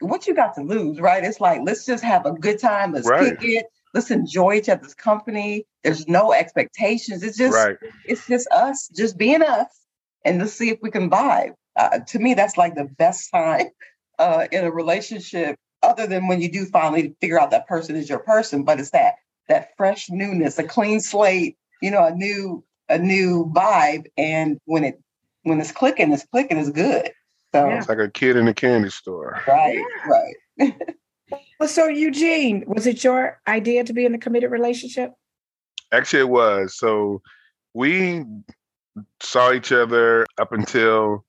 [0.00, 1.22] what you got to lose, right?
[1.22, 2.92] It's like, let's just have a good time.
[2.92, 3.38] Let's Right.
[3.38, 3.66] kick it.
[3.94, 5.66] Let's enjoy each other's company.
[5.84, 7.22] There's no expectations.
[7.22, 7.76] It's just, right.
[8.04, 9.68] it's just us, just being us,
[10.24, 11.54] and let's see if we can vibe.
[11.76, 13.66] Uh, to me, that's like the best time
[14.18, 18.08] uh, in a relationship, other than when you do finally figure out that person is
[18.08, 18.64] your person.
[18.64, 19.14] But it's that
[19.48, 24.06] that fresh newness, a clean slate, you know, a new a new vibe.
[24.16, 25.00] And when it
[25.42, 27.12] when it's clicking, it's clicking, it's good.
[27.52, 27.78] So Yeah.
[27.78, 29.40] It's like a kid in a candy store.
[29.46, 30.74] right, right.
[31.60, 35.12] Well, so Eugene, was it your idea to be in a committed relationship?
[35.92, 36.76] Actually it was.
[36.76, 37.22] So
[37.74, 38.24] we
[39.22, 41.24] saw each other up until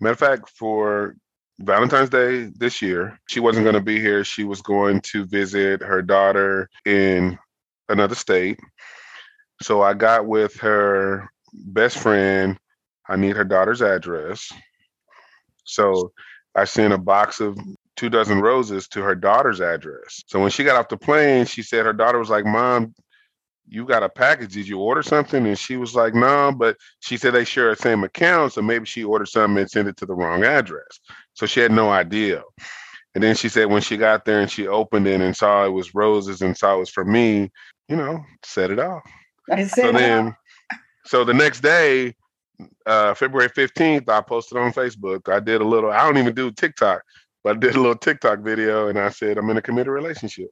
[0.00, 1.16] matter of fact for
[1.60, 3.18] Valentine's Day this year.
[3.28, 4.24] She wasn't going to be here.
[4.24, 7.38] She was going to visit her daughter in
[7.88, 8.58] another state.
[9.62, 12.58] So I got with her best friend.
[13.08, 14.50] I need her daughter's address.
[15.64, 16.12] So
[16.56, 17.56] I sent a box of
[17.96, 20.24] two dozen roses to her daughter's address.
[20.26, 22.94] So when she got off the plane, she said her daughter was like, Mom,
[23.66, 24.54] you got a package.
[24.54, 25.46] Did you order something?
[25.46, 28.52] And she was like, No, but she said they share the same account.
[28.52, 31.00] So maybe she ordered something and sent it to the wrong address.
[31.34, 32.42] So she had no idea.
[33.14, 35.70] And then she said when she got there and she opened it and saw it
[35.70, 37.50] was roses and saw it was for me,
[37.88, 39.02] you know, set it off.
[39.48, 40.34] And So then,
[41.06, 42.14] so the next day,
[42.86, 45.28] uh, February 15th, I posted on Facebook.
[45.32, 47.02] I did a little, I don't even do TikTok,
[47.44, 50.50] but I did a little TikTok video and I said, I'm in a committed relationship.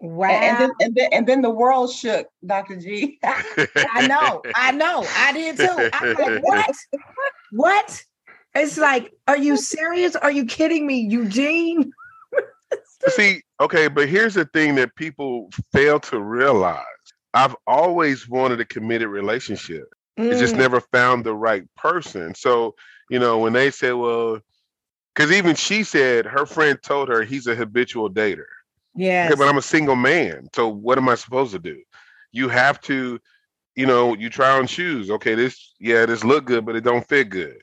[0.00, 0.28] wow.
[0.30, 2.76] And, and then and then and then the world shook, Dr.
[2.76, 3.18] G.
[3.94, 5.88] I know, I know, I did too.
[5.92, 6.76] I'm like, what?
[7.50, 8.04] What?
[8.54, 10.16] It's like, are you serious?
[10.16, 11.92] Are you kidding me, Eugene?
[13.08, 16.84] See, okay, but here's the thing that people fail to realize.
[17.34, 19.84] I've always wanted a committed relationship.
[20.30, 22.34] It just Mm, never found the right person.
[22.34, 22.74] So,
[23.10, 24.40] you know, when they say, well,
[25.14, 28.46] because even she said her friend told her he's a habitual dater.
[28.94, 29.26] Yeah.
[29.26, 30.48] Okay, but I'm a single man.
[30.54, 31.80] So what am I supposed to do?
[32.32, 33.18] You have to,
[33.74, 35.10] you know, you try on shoes.
[35.10, 37.58] Okay, this, yeah, this look good, but it don't fit good.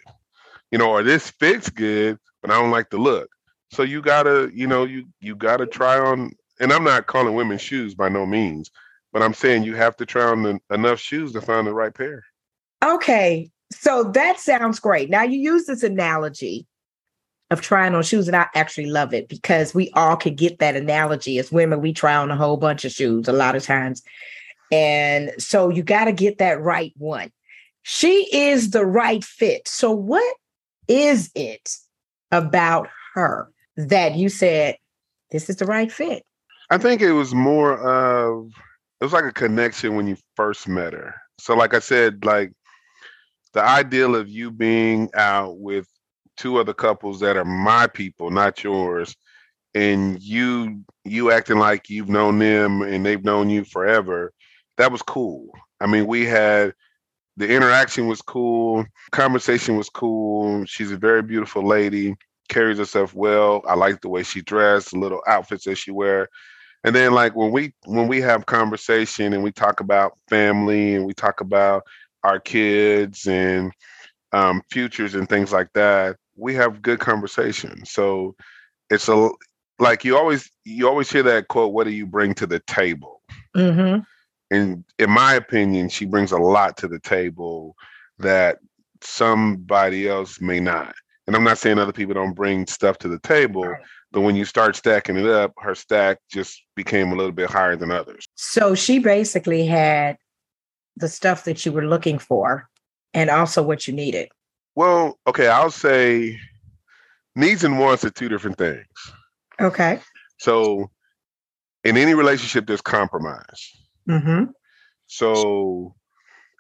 [0.71, 3.29] You know, or this fits good, but I don't like the look.
[3.71, 6.31] So you gotta, you know, you you gotta try on.
[6.59, 8.69] And I'm not calling women shoes by no means,
[9.13, 11.93] but I'm saying you have to try on the, enough shoes to find the right
[11.93, 12.25] pair.
[12.83, 15.09] Okay, so that sounds great.
[15.09, 16.67] Now you use this analogy
[17.51, 20.75] of trying on shoes, and I actually love it because we all can get that
[20.75, 21.39] analogy.
[21.39, 24.03] As women, we try on a whole bunch of shoes a lot of times.
[24.71, 27.31] And so you got to get that right one.
[27.81, 29.67] She is the right fit.
[29.67, 30.35] So, what
[30.87, 31.75] is it
[32.31, 34.75] about her that you said
[35.31, 36.23] this is the right fit?
[36.69, 38.51] I think it was more of
[39.01, 41.15] it was like a connection when you first met her.
[41.39, 42.51] So, like I said, like
[43.53, 45.87] the ideal of you being out with
[46.39, 49.15] two other couples that are my people, not yours,
[49.75, 54.31] and you you acting like you've known them and they've known you forever,
[54.77, 55.49] that was cool.
[55.79, 56.73] I mean, we had
[57.37, 60.65] the interaction was cool, conversation was cool.
[60.65, 62.15] She's a very beautiful lady,
[62.47, 63.61] carries herself well.
[63.67, 66.29] I like the way she dressed, the little outfits that she wear.
[66.85, 71.05] And then like when we when we have conversation and we talk about family and
[71.05, 71.83] we talk about
[72.23, 73.73] our kids and
[74.31, 77.85] um, futures and things like that, we have good conversation.
[77.85, 78.35] So
[78.89, 79.29] it's a
[79.77, 83.21] like you always you always hear that quote, "What do you bring to the table?"
[83.55, 84.01] Mm-hmm.
[84.51, 87.75] And in my opinion, she brings a lot to the table
[88.17, 88.59] that
[89.01, 90.95] somebody else may not.
[91.27, 93.75] And I'm not saying other people don't bring stuff to the table,
[94.11, 97.75] but when you start stacking it up, her stack just became a little bit higher
[97.75, 98.27] than others.
[98.33, 100.17] So she basically had
[100.97, 102.67] the stuff that you were looking for
[103.13, 104.29] and also what you needed.
[104.75, 106.39] Well, okay, I'll say
[107.35, 108.85] needs and wants are two different things.
[109.59, 109.99] Okay.
[110.37, 110.89] So
[111.83, 113.71] in any relationship, there's compromise.
[114.07, 114.51] Mm-hmm.
[115.07, 115.95] So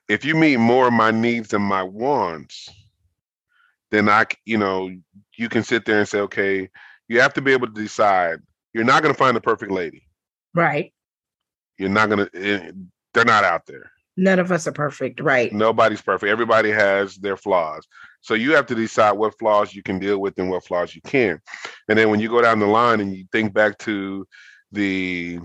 [0.07, 2.69] if you meet more of my needs than my wants,
[3.91, 4.91] then I, you know,
[5.37, 6.69] you can sit there and say, okay,
[7.07, 8.39] you have to be able to decide.
[8.73, 10.03] You're not going to find the perfect lady.
[10.53, 10.93] Right.
[11.77, 12.73] You're not going to.
[13.13, 13.91] They're not out there.
[14.19, 15.21] None of us are perfect.
[15.21, 15.51] Right.
[15.53, 16.29] Nobody's perfect.
[16.29, 17.87] Everybody has their flaws.
[18.21, 21.01] So you have to decide what flaws you can deal with and what flaws you
[21.01, 21.39] can't.
[21.87, 24.27] And then when you go down the line and you think back to
[24.73, 25.39] the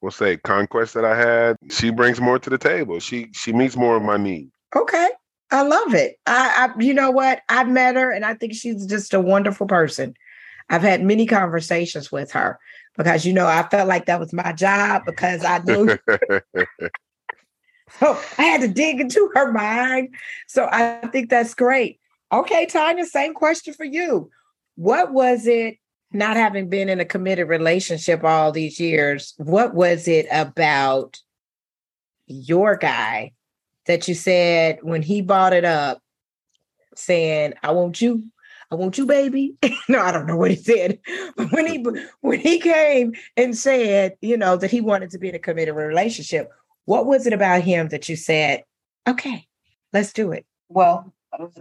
[0.00, 3.00] we'll say conquest that I had, she brings more to the table.
[3.00, 4.50] She she meets more of my needs.
[4.74, 5.08] Okay.
[5.50, 6.16] I love it.
[6.26, 7.42] I, I you know what?
[7.50, 10.14] I've met her and I think she's just a wonderful person.
[10.70, 12.58] I've had many conversations with her
[12.96, 15.98] because you know I felt like that was my job because I knew
[18.00, 20.14] so I had to dig into her mind.
[20.46, 22.00] So I think that's great.
[22.32, 24.30] Okay, Tanya, same question for you.
[24.74, 25.78] What was it
[26.12, 29.34] not having been in a committed relationship all these years?
[29.38, 31.20] What was it about
[32.26, 33.32] your guy
[33.86, 36.02] that you said when he bought it up,
[36.96, 38.24] saying, I want you,
[38.70, 39.54] I want you, baby.
[39.88, 40.98] no, I don't know what he said.
[41.36, 41.84] But when he
[42.20, 45.74] when he came and said, you know, that he wanted to be in a committed
[45.74, 46.50] relationship,
[46.86, 48.64] what was it about him that you said,
[49.06, 49.46] okay,
[49.92, 50.46] let's do it?
[50.68, 51.12] Well,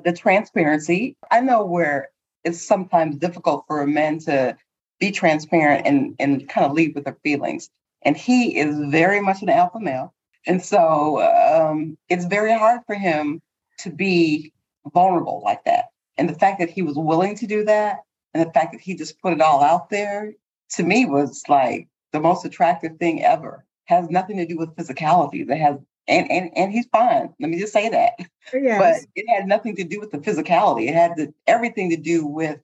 [0.03, 1.17] the transparency.
[1.29, 2.09] I know where
[2.43, 4.55] it's sometimes difficult for men to
[4.99, 7.69] be transparent and, and kind of lead with their feelings.
[8.03, 10.13] And he is very much an alpha male.
[10.47, 13.41] And so um, it's very hard for him
[13.79, 14.53] to be
[14.93, 15.85] vulnerable like that.
[16.17, 17.99] And the fact that he was willing to do that
[18.33, 20.33] and the fact that he just put it all out there
[20.75, 23.65] to me was like the most attractive thing ever.
[23.85, 25.47] Has nothing to do with physicality.
[25.47, 27.33] That has and and and he's fine.
[27.39, 28.13] Let me just say that.
[28.19, 28.25] Oh,
[28.57, 28.79] yes.
[28.79, 30.87] But it had nothing to do with the physicality.
[30.87, 32.59] It had to, everything to do with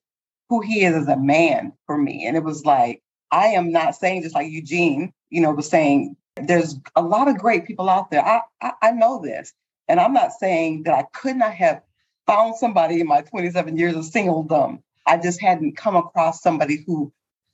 [0.50, 2.26] who he is as a man for me.
[2.26, 6.18] And it was like, I am not saying just like Eugene, you know, was saying
[6.36, 8.26] there's a lot of great people out there.
[8.26, 9.54] I, I, I know this.
[9.88, 11.82] And I'm not saying that I could not have
[12.28, 14.82] found somebody in my 27 years of singledom.
[15.08, 17.12] I just hadn't come across somebody who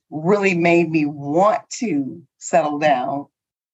[0.09, 3.27] really made me want to settle down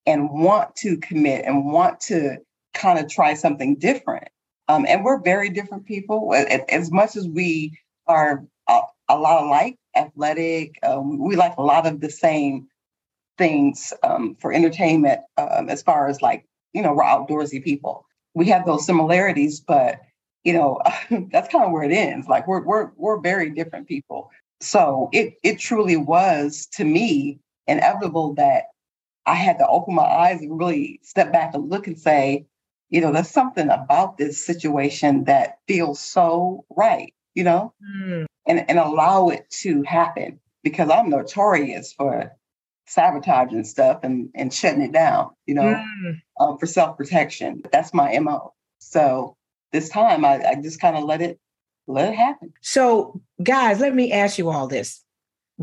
[0.06, 2.38] and want to commit and want to
[2.74, 4.28] kind of try something different.
[4.68, 6.34] Um, and we're very different people.
[6.70, 11.86] As much as we are a, a lot alike, athletic, um, we like a lot
[11.86, 12.68] of the same
[13.38, 18.06] things um, for entertainment um, as far as like, you know, we're outdoorsy people.
[18.34, 20.00] We have those similarities, but
[20.44, 20.82] you know,
[21.32, 22.28] that's kind of where it ends.
[22.28, 24.30] Like we're we're we're very different people.
[24.62, 28.66] So it it truly was to me inevitable that
[29.26, 32.46] I had to open my eyes and really step back and look and say,
[32.90, 38.70] you know, there's something about this situation that feels so right, you know, Mm, and,
[38.70, 42.32] and allow it to happen because I'm notorious for
[42.86, 46.22] sabotaging stuff and, and shutting it down, you know, mm.
[46.40, 47.64] um, for self protection.
[47.72, 48.54] That's my MO.
[48.80, 49.38] So
[49.72, 51.40] this time I, I just kind of let it
[51.88, 52.54] let it happen.
[52.62, 55.03] So, guys, let me ask you all this.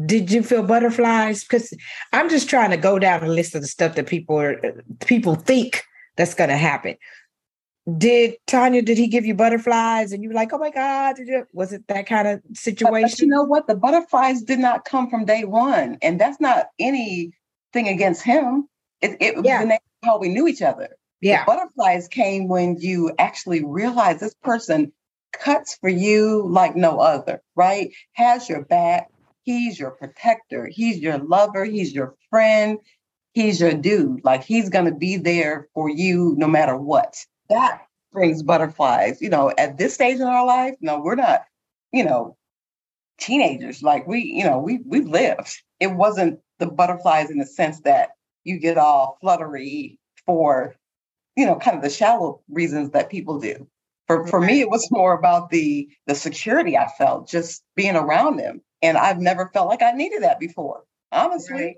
[0.07, 1.43] Did you feel butterflies?
[1.43, 1.72] Because
[2.12, 4.61] I'm just trying to go down a list of the stuff that people are
[5.01, 5.82] people think
[6.16, 6.97] that's going to happen.
[7.97, 8.82] Did Tanya?
[8.82, 10.12] Did he give you butterflies?
[10.12, 11.47] And you were like, "Oh my God!" Did you?
[11.53, 13.66] Was it that kind of But, but you know what?
[13.66, 17.32] The butterflies did not come from day one, and that's not anything
[17.74, 18.68] against him.
[19.01, 19.62] It, it was Yeah.
[19.62, 20.91] the name of how we knew each other.
[21.20, 21.45] Yeah.
[21.45, 24.93] The butterflies came when you actually realize this person
[25.32, 27.91] cuts for you like no other, right?
[28.12, 29.09] Has your back.
[29.59, 30.67] He's your protector.
[30.67, 31.65] He's your lover.
[31.65, 32.79] He's your friend.
[33.33, 34.25] He's your dude.
[34.25, 37.25] Like he's going to be there for you no matter what.
[37.49, 37.83] that
[38.13, 39.21] brings butterflies.
[39.21, 41.43] You know, at this stage in our life, no, we're not,
[41.93, 42.37] you know,
[43.19, 43.83] teenagers.
[43.83, 45.63] Like we, you know, we we've lived.
[45.81, 48.11] It wasn't the butterflies in the sense that
[48.45, 50.77] you get all fluttery for,
[51.37, 53.67] you know, kind of the shallow reasons that people do.
[54.07, 58.37] For for me, it was more about the the security I felt just being around
[58.37, 58.63] them.
[58.83, 60.85] And I've never felt like I needed that before.
[61.12, 61.55] Honestly.
[61.55, 61.76] Right.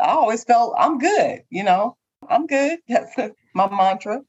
[0.00, 1.96] I always felt I'm good, you know,
[2.28, 2.80] I'm good.
[2.88, 3.14] That's
[3.54, 4.22] my mantra.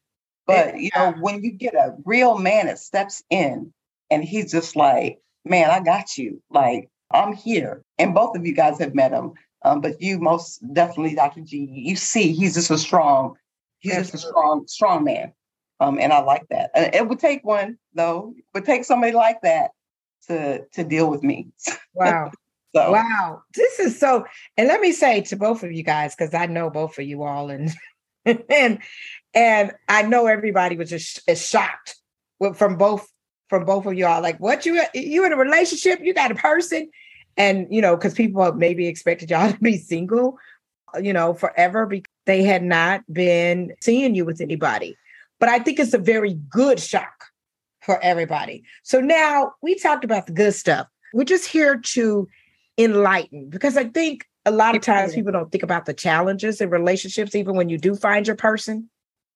[0.47, 3.73] But you know, when you get a real man that steps in
[4.11, 6.41] and he's just like, man, I got you.
[6.51, 7.81] Like, I'm here.
[7.97, 9.33] And both of you guys have met him.
[9.63, 11.41] Um, but you most definitely, Dr.
[11.41, 13.35] G, you see he's just a strong,
[13.79, 15.33] he's just a strong, strong man.
[15.79, 16.69] Um, and I like that.
[16.75, 19.71] Uh, it would take one though, it would take somebody like that
[20.25, 21.49] to to deal with me.
[21.93, 22.31] Wow.
[22.75, 23.41] So Wow.
[23.53, 24.25] This is so,
[24.57, 27.23] and let me say to both of you guys, because I know both of you
[27.23, 27.71] all, and
[28.49, 28.79] and
[29.33, 31.95] and I know everybody was just is shocked
[32.37, 33.07] with- from both
[33.47, 34.21] from both of y'all.
[34.21, 35.99] Like, what you you in a relationship?
[36.01, 36.89] You got a person,
[37.37, 40.37] and you know, because people maybe expected y'all to be single,
[41.01, 44.97] you know, forever because they had not been seeing you with anybody.
[45.39, 47.14] But I think it's a very good shock
[47.85, 48.63] for everybody.
[48.83, 50.87] So now we talked about the good stuff.
[51.13, 52.27] We're just here to
[52.77, 56.69] enlighten because I think a lot of times people don't think about the challenges in
[56.69, 58.89] relationships, even when you do find your person.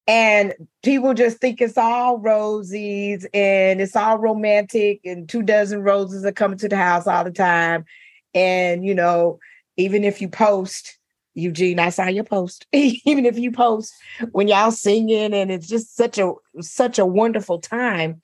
[0.08, 6.26] And people just think it's all roses and it's all romantic, and two dozen roses
[6.26, 7.86] are coming to the house all the time.
[8.34, 9.40] And, you know,
[9.78, 10.98] even if you post,
[11.36, 12.66] Eugene, I saw your post.
[12.74, 13.94] even if you post
[14.32, 18.22] when y'all singing and it's just such a such a wonderful time.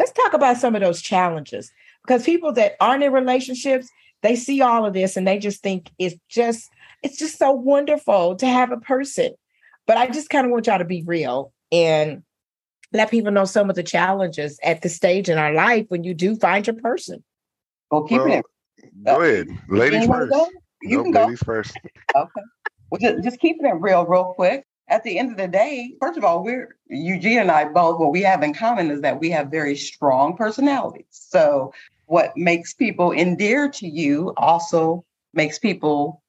[0.00, 1.70] Let's talk about some of those challenges
[2.06, 3.86] because people that aren't in relationships,
[4.22, 6.70] they see all of this and they just think it's just
[7.02, 9.34] it's just so wonderful to have a person.
[9.86, 12.22] But I just kind of want y'all to be real and
[12.94, 16.14] let people know some of the challenges at this stage in our life when you
[16.14, 17.22] do find your person.
[17.90, 18.44] Oh, well, keep Well, it.
[19.04, 19.20] Go oh.
[19.20, 19.48] ahead.
[19.68, 20.32] Ladies You wanna first.
[20.32, 20.48] go?
[20.82, 21.24] You Nope, can go.
[21.24, 21.76] ladies first.
[22.16, 22.40] Okay.
[22.90, 24.64] Well, just, just keeping it real, real quick.
[24.90, 28.00] At the end of the day, first of all, we're Eugene and I both.
[28.00, 31.06] What we have in common is that we have very strong personalities.
[31.10, 31.72] So,
[32.06, 36.22] what makes people endear to you also makes people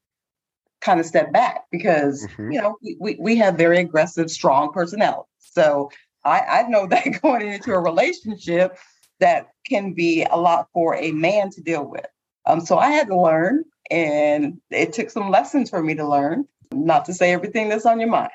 [0.79, 2.53] kind of step back because Mhm.
[2.53, 5.25] you know we, we, we have very aggressive, strong personalities.
[5.39, 5.89] So,
[6.23, 8.77] I, I know that going into a relationship
[9.19, 12.05] that can be a lot for a man to deal with.
[12.45, 16.47] Um, so I had to learn, and it took some lessons for me to learn.
[16.71, 18.31] Not to say everything that's on your mind.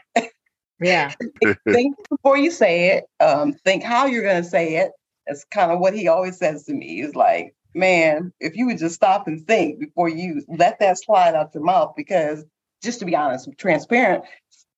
[0.81, 1.13] Yeah.
[1.69, 3.05] think before you say it.
[3.21, 4.93] Um, think how you're going to say it.
[5.27, 7.03] That's kind of what he always says to me.
[7.03, 11.35] He's like, man, if you would just stop and think before you let that slide
[11.35, 12.45] out your mouth, because
[12.83, 14.25] just to be honest, transparent,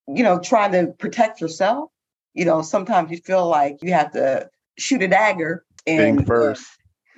[0.07, 1.91] you know, trying to protect yourself,
[2.35, 4.49] you know, sometimes you feel like you have to
[4.79, 6.67] shoot a dagger and Think first.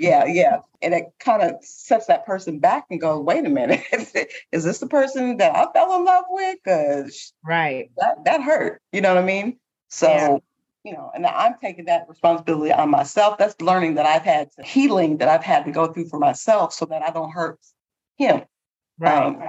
[0.00, 0.60] Yeah, yeah.
[0.82, 3.84] And it kind of sets that person back and goes, wait a minute,
[4.52, 6.56] is this the person that I fell in love with?
[6.64, 7.90] Because Right.
[7.98, 8.80] that, that hurt.
[8.92, 9.58] You know what I mean?
[9.88, 10.38] So, Yeah.
[10.84, 13.36] you know, and I'm taking that responsibility on myself.
[13.36, 16.72] That's learning that I've had to, healing that I've had to go through for myself
[16.72, 17.58] so that I don't hurt
[18.16, 18.42] him.
[18.98, 19.26] Right.
[19.26, 19.42] Um,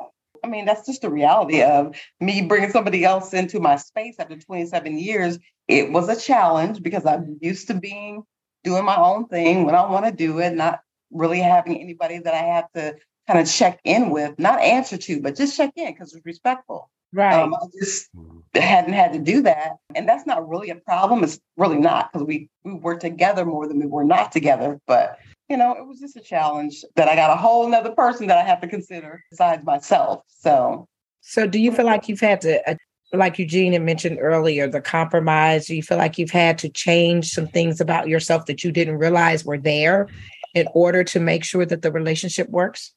[0.43, 4.35] I mean, that's just the reality of me bringing somebody else into my space after
[4.37, 5.39] 27 years.
[5.67, 8.23] It was a challenge because I'm used to being
[8.63, 10.81] doing my own thing when I want to do it, not
[11.11, 12.95] really having anybody that I have to
[13.27, 16.89] kind of check in with, not answer to, but just check in because it's respectful.
[17.13, 17.41] right.
[17.41, 18.09] Um, I just
[18.53, 21.23] hadn't had to do that, and that's not really a problem.
[21.23, 24.79] It's really not because we we were together more than we were not together.
[24.87, 28.27] But you know, it was just a challenge that I got a whole nother person
[28.27, 30.23] that I have to consider besides myself.
[30.27, 30.87] So
[31.21, 32.77] So, do you feel like you've had to,
[33.13, 37.47] like Eugene had mentioned earlier, the compromise, you feel like you've had to change some
[37.47, 40.07] things about yourself that you didn't realize were there
[40.53, 42.93] in order to make sure that the relationship works?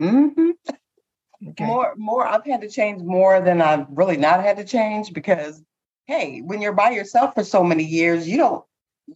[0.00, 0.52] mhm.
[1.50, 1.64] Okay.
[1.66, 5.62] more more I've had to change more than I've really not had to change because
[6.06, 8.64] hey, when you're by yourself for so many years, you don't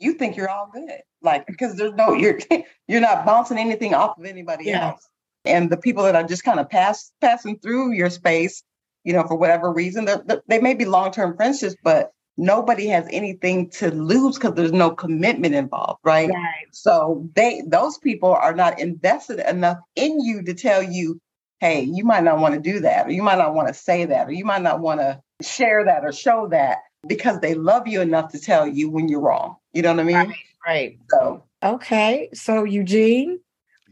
[0.00, 1.00] you think you're all good.
[1.20, 2.38] Like because there's no you're
[2.88, 4.90] you're not bouncing anything off of anybody Yeah.
[4.90, 5.08] else.
[5.44, 8.62] And the people that are just kind of pass passing through your space,
[9.04, 13.06] you know, for whatever reason, they're- they're- they may be long-term friendships, but nobody has
[13.10, 16.30] anything to lose because there's no commitment involved, right?
[16.30, 16.66] Right.
[16.70, 21.20] So they those people are not invested enough in you to tell you,
[21.60, 24.04] hey, you might not want to do that, or you might not want to say
[24.06, 27.86] that, or you might not want to share that or show that because they love
[27.86, 29.56] you enough to tell you when you're wrong.
[29.72, 30.16] You know what I mean?
[30.16, 30.34] Right.
[30.66, 30.98] Right.
[31.10, 32.28] So Okay.
[32.34, 33.38] So, Eugene,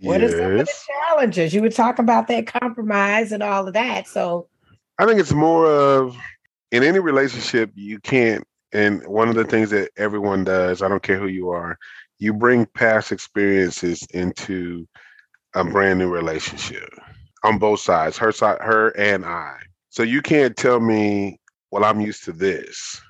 [0.00, 0.72] what are some of the
[1.08, 1.54] challenges?
[1.54, 4.08] You were talking about that compromise and all of that.
[4.08, 4.48] So,
[5.01, 6.14] I think it's more of
[6.72, 11.03] in any relationship, you can't And one of the things that everyone does, I don't
[11.03, 11.78] care who you are,
[12.18, 14.86] you bring past experiences into
[15.55, 16.88] a brand new relationship
[17.42, 19.57] on both sides, her side, her and I.
[19.88, 21.40] So you can't tell me,
[21.70, 23.01] well, I'm used to this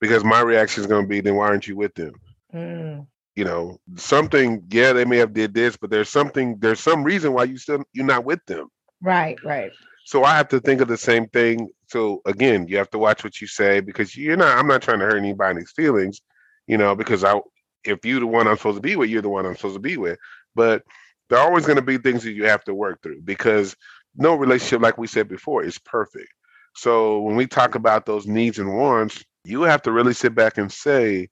[0.00, 2.12] because my reaction is going to be, then why aren't you with them?
[2.52, 3.06] Mm.
[3.36, 4.64] You know, something.
[4.70, 6.58] Yeah, they may have did this, but there's something.
[6.58, 8.68] There's some reason why you still you're not with them.
[9.02, 9.72] Right, right.
[10.06, 11.68] So I have to think of the same thing.
[11.88, 14.56] So again, you have to watch what you say because you're not.
[14.56, 16.20] I'm not trying to hurt anybody's feelings,
[16.68, 16.94] you know.
[16.94, 17.40] Because I,
[17.84, 19.80] if you're the one I'm supposed to be with, you're the one I'm supposed to
[19.80, 20.16] be with.
[20.54, 20.84] But
[21.28, 23.74] there are always going to be things that you have to work through because
[24.14, 26.32] no relationship, like we said before, is perfect.
[26.76, 30.56] So when we talk about those needs and wants, you have to really sit back
[30.56, 31.28] and say,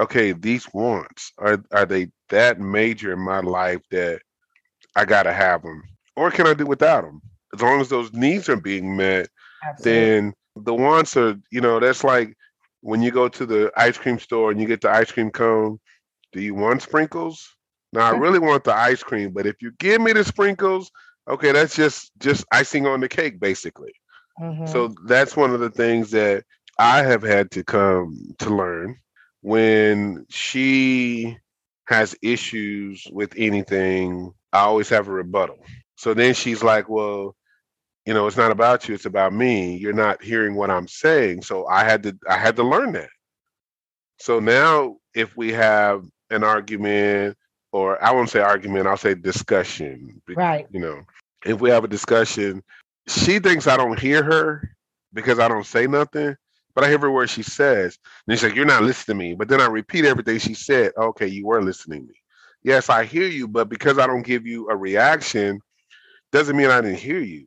[0.00, 4.20] okay, these wants are are they that major in my life that
[4.96, 5.84] I gotta have them,
[6.16, 7.22] or can I do without them?
[7.54, 9.28] As long as those needs are being met,
[9.64, 10.00] Absolutely.
[10.00, 12.36] then the wants are, you know, that's like
[12.80, 15.78] when you go to the ice cream store and you get the ice cream cone.
[16.32, 17.56] Do you want sprinkles?
[17.92, 20.90] Now I really want the ice cream, but if you give me the sprinkles,
[21.28, 23.92] okay, that's just just icing on the cake, basically.
[24.40, 24.68] Mhm.
[24.68, 26.44] So that's one of the things that
[26.78, 28.96] I have had to come to learn
[29.42, 31.36] when she
[31.86, 35.58] has issues with anything, I always have a rebuttal.
[35.96, 37.34] So then she's like, Well,
[38.06, 39.76] you know, it's not about you, it's about me.
[39.76, 41.42] You're not hearing what I'm saying.
[41.42, 43.10] So I had to I had to learn that.
[44.18, 47.36] So now if we have an argument
[47.72, 50.20] or I won't say argument, I'll say discussion.
[50.34, 50.66] right.
[50.70, 51.02] You know,
[51.44, 52.62] if we have a discussion,
[53.06, 54.76] she thinks I don't hear her
[55.12, 56.36] because I don't say nothing,
[56.74, 57.98] but I hear every word she says.
[58.26, 59.34] And she's like, You're not listening to me.
[59.34, 60.92] But then I repeat everything she said.
[60.96, 62.14] Okay, you were listening to me.
[62.62, 65.60] Yes, I hear you, but because I don't give you a reaction,
[66.30, 67.46] doesn't mean I didn't hear you.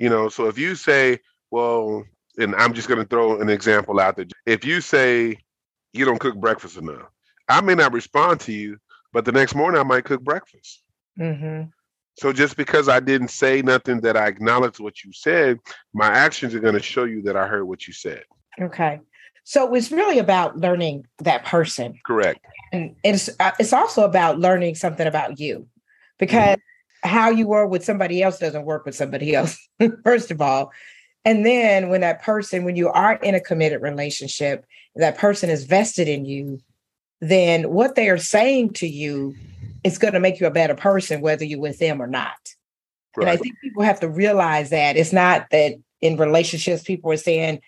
[0.00, 1.20] You know, so if you say,
[1.52, 2.04] Well,
[2.38, 4.26] and I'm just gonna throw an example out there.
[4.46, 5.36] If you say
[5.92, 7.08] you don't cook breakfast enough,
[7.48, 8.78] I may not respond to you,
[9.12, 10.82] but the next morning I might cook breakfast.
[11.16, 11.62] hmm
[12.16, 15.58] So just because I didn't say nothing that I acknowledged what you said,
[15.92, 18.24] my actions are going to show you that I heard what you said.
[18.60, 19.00] Okay.
[19.44, 21.98] So it's really about learning that person.
[22.06, 22.40] Correct.
[22.72, 25.66] and it's uh, it's also about learning something about you
[26.18, 26.56] because
[27.02, 29.58] how you were with somebody else doesn't work with somebody else
[30.04, 30.72] first of all.
[31.24, 34.64] And then when that person when you are in a committed relationship
[34.96, 36.60] that person is vested in you
[37.20, 39.34] then what they are saying to you
[39.84, 42.36] is going to make you a better person whether you're with them or not.
[43.16, 44.96] And I think people have to realize that.
[44.96, 47.60] It's not that in relationships people are saying,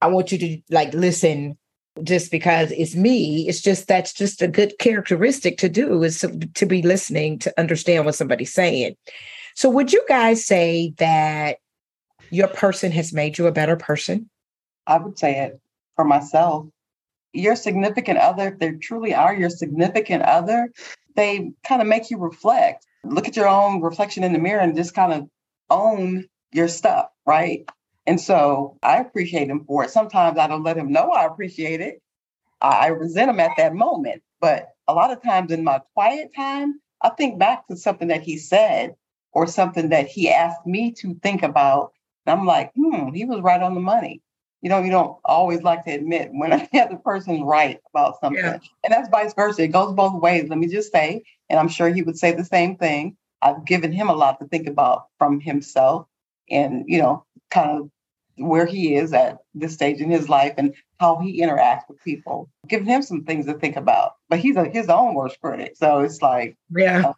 [0.00, 1.56] I want you to like listen
[2.02, 3.48] just because it's me.
[3.48, 8.04] It's just that's just a good characteristic to do is to, be listening to understand
[8.04, 8.96] what somebody's saying.
[9.54, 11.58] So would you guys say that
[12.30, 14.30] your person has made you a better person?
[14.86, 15.60] I would say it
[15.96, 16.66] for myself.
[17.34, 20.70] Your significant other, if they truly are your significant other,
[21.14, 22.86] they kind of make you reflect.
[23.04, 25.28] Look at your own reflection in the mirror and just kind of
[25.68, 27.68] own your stuff, right?
[28.06, 29.90] And so I appreciate him for it.
[29.90, 32.02] Sometimes I don't let him know I appreciate it.
[32.60, 34.22] I, I resent him at that moment.
[34.40, 38.22] But a lot of times in my quiet time, I think back to something that
[38.22, 38.96] he said
[39.32, 41.92] or something that he asked me to think about.
[42.26, 44.22] And I'm like, hmm, he was right on the money
[44.62, 48.42] you know, you don't always like to admit when the other person's right about something.
[48.42, 48.58] Yeah.
[48.84, 49.64] And that's vice versa.
[49.64, 50.48] It goes both ways.
[50.48, 53.16] Let me just say, and I'm sure he would say the same thing.
[53.42, 56.06] I've given him a lot to think about from himself
[56.52, 57.90] and, you know, kind of
[58.36, 62.48] where he is at this stage in his life and how he interacts with people.
[62.66, 64.12] Giving him some things to think about.
[64.28, 65.74] But he's a, his own worst critic.
[65.76, 67.12] So it's like Yeah.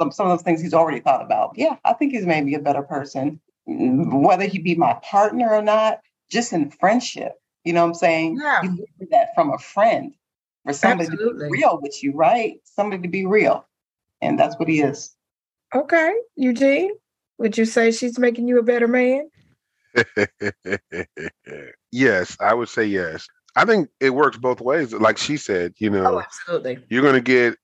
[0.00, 1.52] some, some of those things he's already thought about.
[1.56, 3.40] Yeah, I think he's made me a better person.
[3.68, 7.32] Mm, Whether he be my partner or not, just in friendship.
[7.64, 8.38] You know what I'm saying?
[8.40, 8.62] Yeah.
[8.62, 10.14] You look for that from a friend,
[10.64, 12.60] for somebody to be real with you, right?
[12.64, 13.66] Somebody to be real.
[14.22, 15.14] And that's what he is.
[15.74, 16.12] Okay.
[16.36, 16.90] Eugene,
[17.38, 19.28] would you say she's making you a better man?
[21.92, 23.26] yes, I would say yes.
[23.56, 24.92] I think it works both ways.
[24.92, 26.78] Like she said, you Oh, know, absolutely.
[26.88, 27.56] you're going to get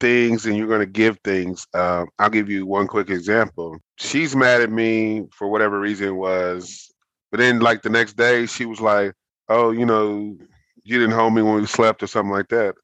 [0.00, 1.66] things and you're going to give things.
[1.74, 3.78] Um, I'll give you one quick example.
[3.96, 6.88] She's mad at me for whatever reason it was,
[7.32, 9.12] but then like the next day she was like,
[9.48, 10.36] "Oh, you know,
[10.84, 12.76] you didn't hold me when we slept or something like that."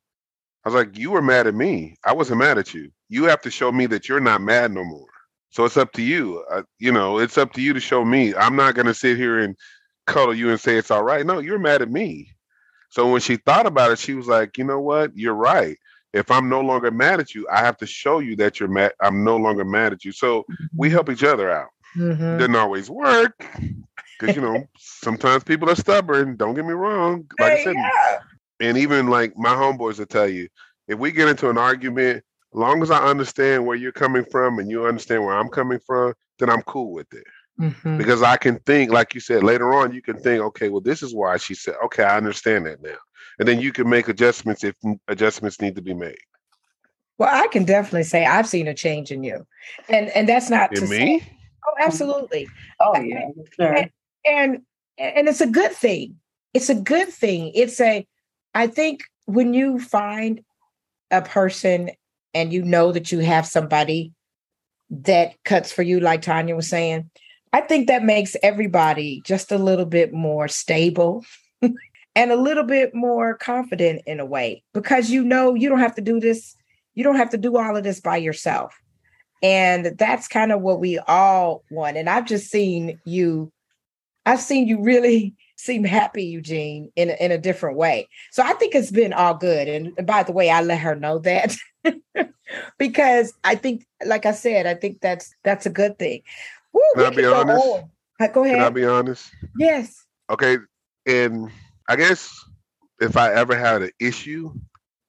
[0.64, 1.96] I was like, "You were mad at me.
[2.04, 2.90] I wasn't mad at you.
[3.08, 5.06] You have to show me that you're not mad no more."
[5.55, 6.44] So it's up to you.
[6.50, 8.34] Uh, you know, it's up to you to show me.
[8.34, 9.57] I'm not going to sit here and
[10.07, 11.24] cuddle you and say it's all right.
[11.24, 12.28] No, you're mad at me.
[12.90, 15.16] So when she thought about it, she was like, "You know what?
[15.16, 15.78] You're right."
[16.14, 18.92] if I'm no longer mad at you, I have to show you that you're mad.
[19.00, 20.12] I'm no longer mad at you.
[20.12, 20.46] So
[20.76, 21.70] we help each other out.
[21.96, 22.38] Mhm.
[22.38, 23.44] Didn't always work,
[24.18, 26.36] Because you know, sometimes people are stubborn.
[26.36, 27.26] Don't get me wrong.
[27.40, 28.18] Like I said, yeah.
[28.61, 30.48] and even like my homeboys will tell you,
[30.86, 32.22] if we get into an argument,
[32.55, 36.14] long as I understand where you're coming from and you understand where I'm coming from,
[36.38, 37.24] then I'm cool with it.
[37.61, 37.98] Mhm.
[37.98, 41.02] Because I can think, like you said, later on, you can think, okay, well, this
[41.02, 42.96] is why she said, okay, I understand that now.
[43.38, 44.74] And then you can make adjustments if
[45.09, 46.18] adjustments need to be made.
[47.18, 49.46] Well, I can definitely say I've seen a change in you,
[49.88, 51.32] and and that's not to In say- me?
[51.66, 52.48] oh, absolutely.
[52.80, 53.86] Oh yeah, sure.
[54.26, 54.62] and
[54.98, 56.16] and it's a good thing
[56.55, 58.07] it's a good thing it's a
[58.55, 60.40] i think when you find
[61.11, 61.90] a person
[62.35, 64.12] and you know that you have somebody
[64.91, 67.11] that cuts for you like tanya was saying
[67.53, 71.24] i think that makes everybody just a little bit more stable
[71.62, 75.95] and a little bit more confident in a way because you know you don't have
[75.95, 76.57] to do this
[76.95, 78.74] you don't have to do all of this by yourself.
[79.43, 81.97] And that's kind of what we all want.
[81.97, 83.53] And i've just seen you
[84.26, 88.09] I've seen you really seem happy, Eugene, in a, in a different way.
[88.32, 89.68] So I think it's been all good.
[89.68, 91.57] And by the way, I let her know that
[92.78, 96.22] because I think, like I said, I think that's that's a good thing.
[96.72, 97.66] Woo, Can I be go honest?
[97.66, 97.90] on.
[98.32, 98.74] Go Can I ahead.
[98.74, 99.30] be honest?
[99.59, 100.05] yes.
[100.30, 100.59] Okay.
[101.07, 101.50] And
[101.88, 102.34] I guess
[103.00, 104.52] if I ever had an issue,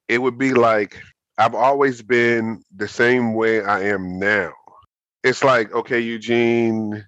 [0.08, 1.02] it would be like
[1.38, 4.54] I've always been the same way I am now.
[5.24, 7.06] It's like, okay, Eugene,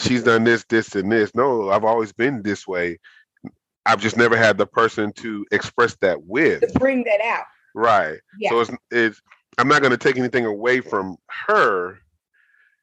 [0.00, 1.34] she's done this, this, and this.
[1.34, 2.98] No, I've always been this way.
[3.86, 6.60] I've just never had the person to express that with.
[6.60, 7.44] To bring that out.
[7.74, 8.18] Right.
[8.38, 8.50] Yeah.
[8.50, 9.22] So it's it's
[9.58, 11.98] I'm not gonna take anything away from her,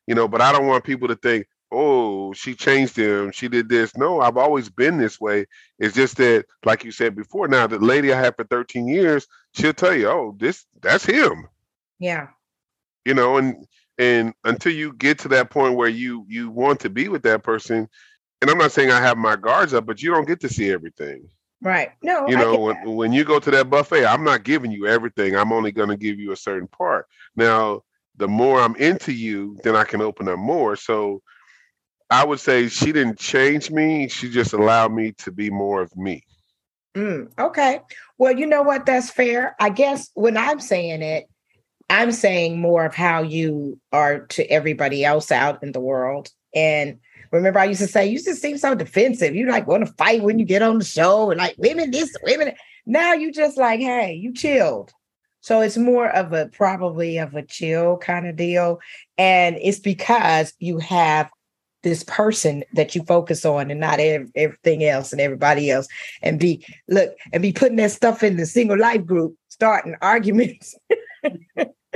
[0.05, 3.69] you know, but I don't want people to think, oh, she changed him, she did
[3.69, 3.95] this.
[3.97, 5.45] No, I've always been this way.
[5.79, 9.27] It's just that, like you said before, now the lady I had for 13 years,
[9.53, 11.47] she'll tell you, oh, this that's him.
[11.99, 12.27] Yeah.
[13.05, 13.65] You know, and
[13.97, 17.43] and until you get to that point where you you want to be with that
[17.43, 17.87] person,
[18.41, 20.71] and I'm not saying I have my guards up, but you don't get to see
[20.71, 21.29] everything.
[21.61, 21.91] Right.
[22.03, 22.87] No, you know when, that.
[22.87, 25.97] when you go to that buffet i'm not giving you everything i'm only going to
[25.97, 27.81] give you a certain part now
[28.17, 31.21] the more i'm into you then i can open up more so
[32.09, 35.95] i would say she didn't change me she just allowed me to be more of
[35.95, 36.23] me
[36.95, 37.81] Mm, okay.
[38.17, 38.87] Well, you know what?
[38.87, 39.55] That's fair.
[39.59, 41.29] I guess when I'm saying it,
[41.89, 46.29] I'm saying more of how you are to everybody else out in the world.
[46.53, 46.99] And
[47.31, 49.35] remember, I used to say, you just seem so defensive.
[49.35, 52.15] You like want to fight when you get on the show and like women, this,
[52.23, 52.53] women.
[52.85, 54.91] Now you just like, hey, you chilled.
[55.41, 58.79] So it's more of a probably of a chill kind of deal.
[59.17, 61.29] And it's because you have
[61.83, 65.87] this person that you focus on and not ev- everything else and everybody else
[66.21, 70.75] and be look and be putting that stuff in the single life group starting arguments.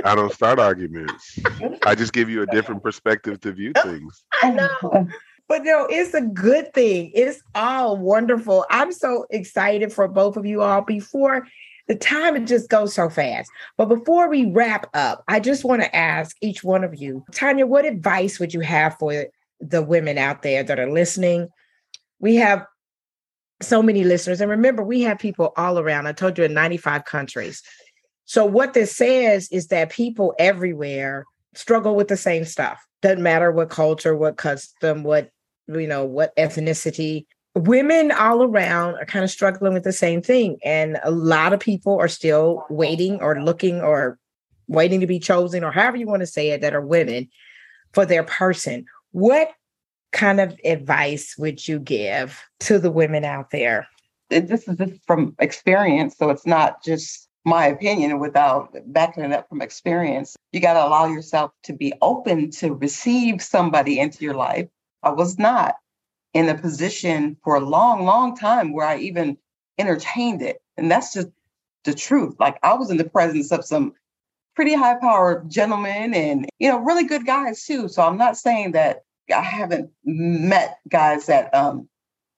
[0.04, 1.38] I don't start arguments.
[1.86, 4.24] I just give you a different perspective to view things.
[4.42, 5.06] i know.
[5.48, 7.10] But no it's a good thing.
[7.14, 8.64] It's all wonderful.
[8.70, 11.46] I'm so excited for both of you all before
[11.88, 13.50] the time it just goes so fast.
[13.76, 17.66] But before we wrap up i just want to ask each one of you tanya
[17.66, 19.12] what advice would you have for
[19.62, 21.48] the women out there that are listening.
[22.18, 22.66] We have
[23.62, 24.40] so many listeners.
[24.40, 26.06] And remember we have people all around.
[26.06, 27.62] I told you in 95 countries.
[28.24, 32.84] So what this says is that people everywhere struggle with the same stuff.
[33.00, 35.30] Doesn't matter what culture what custom what
[35.68, 37.26] you know what ethnicity.
[37.54, 40.58] Women all around are kind of struggling with the same thing.
[40.64, 44.18] And a lot of people are still waiting or looking or
[44.68, 47.28] waiting to be chosen or however you want to say it that are women
[47.92, 49.52] for their person what
[50.12, 53.86] kind of advice would you give to the women out there
[54.40, 59.48] this is just from experience, so it's not just my opinion without backing it up
[59.48, 60.36] from experience.
[60.52, 64.68] You got to allow yourself to be open to receive somebody into your life.
[65.02, 65.74] I was not
[66.34, 69.36] in a position for a long, long time where I even
[69.78, 70.62] entertained it.
[70.76, 71.28] And that's just
[71.84, 72.36] the truth.
[72.38, 73.92] Like I was in the presence of some
[74.54, 77.88] pretty high powered gentlemen and, you know, really good guys too.
[77.88, 81.88] So I'm not saying that I haven't met guys that um,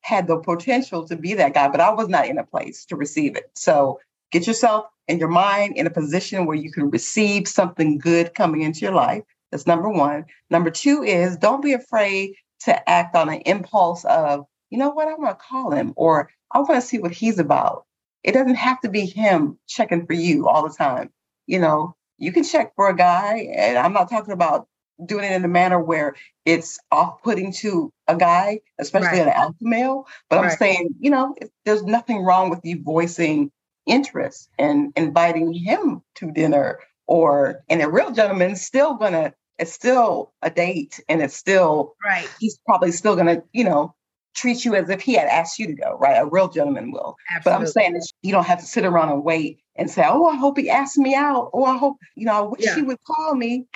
[0.02, 2.96] had the potential to be that guy, but I was not in a place to
[2.96, 3.50] receive it.
[3.54, 3.98] So
[4.30, 8.62] get yourself and your mind in a position where you can receive something good coming
[8.62, 9.22] into your life.
[9.50, 10.24] That's number one.
[10.50, 12.34] Number two is don't be afraid
[12.64, 16.30] to act on an impulse of, you know what, I want to call him or
[16.50, 17.84] I want to see what he's about.
[18.22, 21.10] It doesn't have to be him checking for you all the time.
[21.46, 24.68] You know, you can check for a guy, and I'm not talking about
[25.04, 29.26] doing it in a manner where it's off-putting to a guy, especially Right.
[29.26, 30.06] an alpha male.
[30.30, 33.50] But I'm saying, you know, if- there's nothing wrong with you voicing
[33.86, 39.34] interest and inviting him to dinner, or and a real gentleman's still gonna.
[39.58, 43.94] It's still a date, and it's still right he's probably still gonna, you know,
[44.34, 46.16] treat you as if he had asked you to go, right?
[46.18, 47.16] A real gentleman will.
[47.44, 50.26] But I'm saying that you don't have to sit around and wait and say, "Oh,
[50.26, 52.32] I hope he asked me out." Oh, I hope you know.
[52.32, 52.74] I wish Yeah.
[52.76, 53.66] he would call me.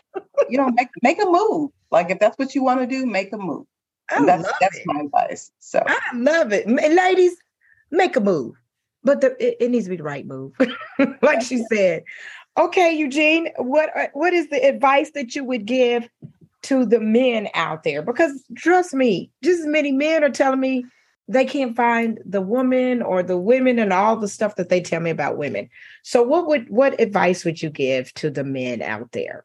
[0.48, 1.70] you know, make make a move.
[1.90, 3.66] Like if that's what you want to do, make a move.
[4.11, 4.82] I And that's love that's it.
[4.86, 5.50] my advice.
[5.61, 6.66] So I love it.
[6.68, 7.36] Ladies,
[7.90, 8.54] make a move.
[9.04, 10.52] But the, it, it needs to be the right move.
[11.22, 12.02] like she said.
[12.59, 16.09] Okay, Eugene, what uh, what is the advice that you would give
[16.69, 18.03] to the men out there?
[18.03, 20.85] Because trust me, just as many men are telling me
[21.29, 25.01] they can't find the woman or the women and all the stuff that they tell
[25.01, 25.69] me about women.
[26.03, 29.45] So what would what advice would you give to the men out there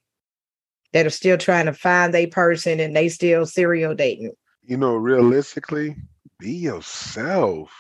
[0.94, 4.34] that are still trying to find a person and they still serial dating?
[4.66, 5.96] you know, realistically,
[6.40, 7.72] be yourself.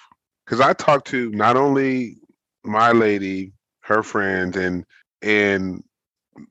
[0.46, 2.18] Because I talk to not only
[2.64, 4.86] my lady, her friends, and
[5.22, 5.84] and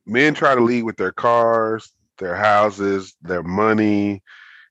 [0.07, 4.23] men try to lead with their cars, their houses, their money,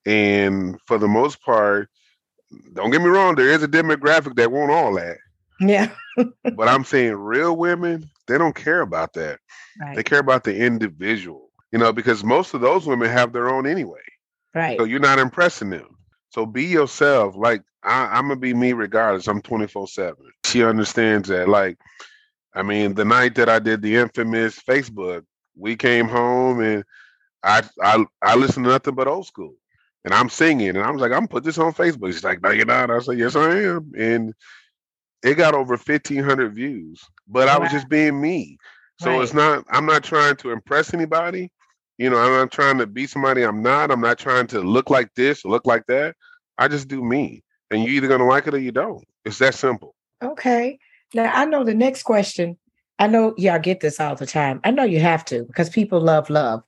[0.06, 1.90] and for the most part,
[2.74, 5.18] don't get me wrong, there is a demographic that want all that.
[5.60, 5.90] Yeah.
[6.56, 9.40] But I'm saying real women, they don't care about that.
[9.96, 13.66] They care about the individual, you know, because most of those women have their own
[13.66, 14.02] anyway.
[14.54, 14.78] Right.
[14.78, 15.98] So you're not impressing them.
[16.30, 17.36] So be yourself.
[17.38, 19.28] Like I, I'm gonna be me regardless.
[19.28, 20.32] I'm 24 seven.
[20.46, 21.48] She understands that.
[21.48, 21.78] Like,
[22.54, 25.24] I mean, the night that I did the infamous Facebook,
[25.58, 26.84] we came home and
[27.44, 29.56] I I I listened to nothing but old school,
[30.06, 32.14] and I'm singing, and I was like, I'm put this on Facebook.
[32.14, 32.92] She's like, No, you're not.
[32.92, 34.34] I said, Yes, I am, and
[35.24, 37.02] it got over 1,500 views.
[37.28, 38.58] But I was just being me.
[39.00, 39.66] So it's not.
[39.70, 41.50] I'm not trying to impress anybody.
[41.98, 43.90] You know, I'm not trying to be somebody I'm not.
[43.90, 46.16] I'm not trying to look like this or look like that.
[46.58, 47.44] I just do me.
[47.72, 49.04] And you're either gonna like it or you don't.
[49.26, 49.96] It's that simple.
[50.24, 50.78] Okay.
[51.14, 52.58] Now I know the next question.
[53.00, 54.62] I know y'all get this all the time.
[54.64, 56.64] I know you have to because people love love.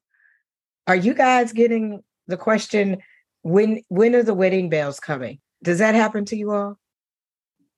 [0.87, 2.97] Are you guys getting the question
[3.41, 5.39] when when are the wedding bells coming?
[5.63, 6.77] Does that happen to you all?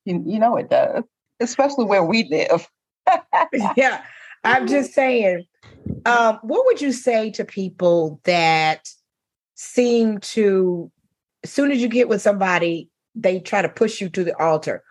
[0.05, 1.03] you, you know it does,
[1.39, 2.67] especially where we live.
[3.75, 4.03] yeah.
[4.43, 5.43] I'm just saying.
[6.05, 8.87] Um, what would you say to people that
[9.55, 10.91] seem to
[11.43, 14.83] as soon as you get with somebody, they try to push you to the altar?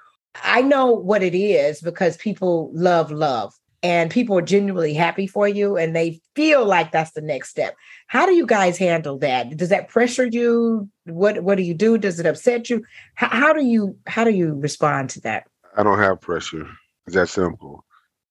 [0.42, 3.54] I know what it is because people love love
[3.85, 7.76] and people are genuinely happy for you and they feel like that's the next step.
[8.07, 9.59] How do you guys handle that?
[9.59, 10.89] Does that pressure you?
[11.05, 11.99] What what do you do?
[11.99, 12.82] Does it upset you?
[13.14, 15.47] How, how do you how do you respond to that?
[15.76, 16.66] I don't have pressure.
[17.07, 17.85] It's that simple.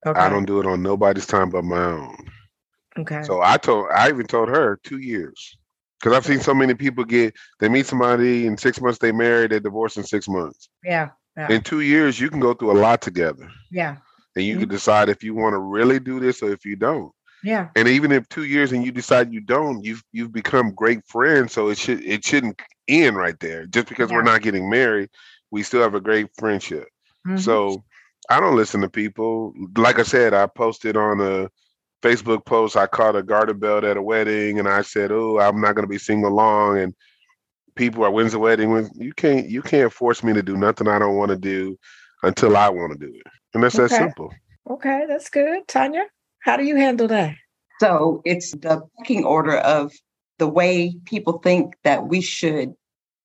[0.06, 0.20] Okay.
[0.20, 2.18] I don't do it on nobody's time but my own.
[2.98, 3.22] okay.
[3.22, 5.58] So I told I even told her two years.
[6.00, 9.48] Because I've seen so many people get they meet somebody in six months they marry,
[9.48, 10.68] they divorce in six months.
[10.84, 11.10] yeah.
[11.36, 11.52] Yeah.
[11.52, 13.50] In two years, you can go through a lot together.
[13.72, 13.98] Yeah.
[14.36, 14.60] And you Mhm.
[14.62, 17.12] can decide if you want to really do this or if you don't.
[17.46, 17.68] Yeah.
[17.76, 21.52] and even if two years and you decide you don't you've you've become great friends
[21.52, 25.10] so it should it shouldn't end right there just because we're not getting married
[25.52, 26.88] we still have a great friendship
[27.28, 27.38] Mhm.
[27.38, 27.84] so
[28.30, 31.50] i don't listen to people like i said i posted on a
[32.02, 35.60] facebook post i caught a garter belt at a wedding and i said oh i'm
[35.60, 36.94] not going to be single long and
[37.76, 40.88] people are when's the wedding when you can't you can't force me to do nothing
[40.88, 41.78] i don't want to do
[42.24, 44.34] until i want to do it and that's that simple
[44.70, 45.68] Okay, that's good.
[45.68, 46.06] Tanya,
[46.40, 47.36] how do you handle that?
[47.82, 49.92] So it's the pecking order of
[50.40, 52.74] the way people think that we should,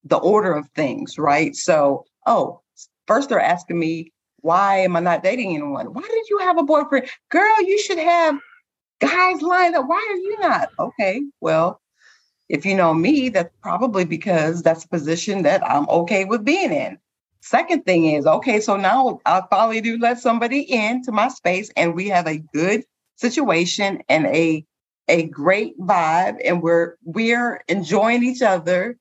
[0.04, 1.54] the order of things, right?
[1.54, 2.60] So, oh,
[3.06, 5.86] first they're asking me, why am I not dating anyone?
[5.86, 7.08] Why did you have a boyfriend?
[7.30, 8.38] Girl, you should have
[9.00, 9.86] guys lined up.
[9.86, 10.70] Why are you not?
[10.78, 11.80] Okay, well,
[12.48, 16.72] if you know me, that's probably because that's a position that I'm okay with being
[16.72, 16.98] in.
[17.40, 21.94] Second thing is, okay, so now I finally do let somebody into my space and
[21.94, 22.84] we have a good
[23.16, 24.64] situation and a
[25.08, 28.96] a great vibe and we're we're enjoying each other.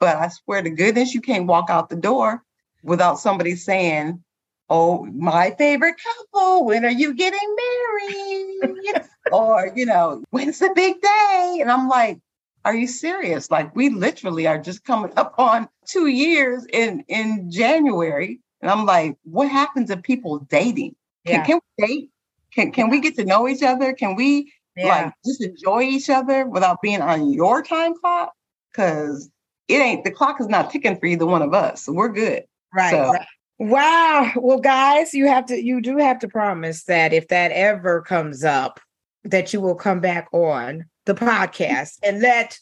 [0.00, 2.42] But i swear to goodness you can't walk out the door
[2.82, 4.22] without somebody saying
[4.68, 9.04] oh my favorite couple when are you getting married?
[9.30, 11.58] Or you know when's the big day?
[11.60, 12.18] And i'm like
[12.64, 17.50] are you serious like we literally are just coming up on two years in in
[17.50, 20.94] january and i'm like what happens if people dating
[21.26, 21.44] can, Yeah.
[21.44, 22.10] can we date
[22.54, 23.92] can can we get to know each other?
[23.94, 28.32] Can we like just enjoy each other without being on your time clock?
[28.70, 29.30] Because
[29.68, 31.82] it ain't the clock is not ticking for either one of us.
[31.84, 32.44] So we're good.
[32.74, 33.26] right, so- right.
[33.58, 34.32] Wow.
[34.36, 38.44] Well, guys, you have to you do have to promise that if that ever comes
[38.44, 38.80] up,
[39.24, 42.58] that you will come back on the podcast and let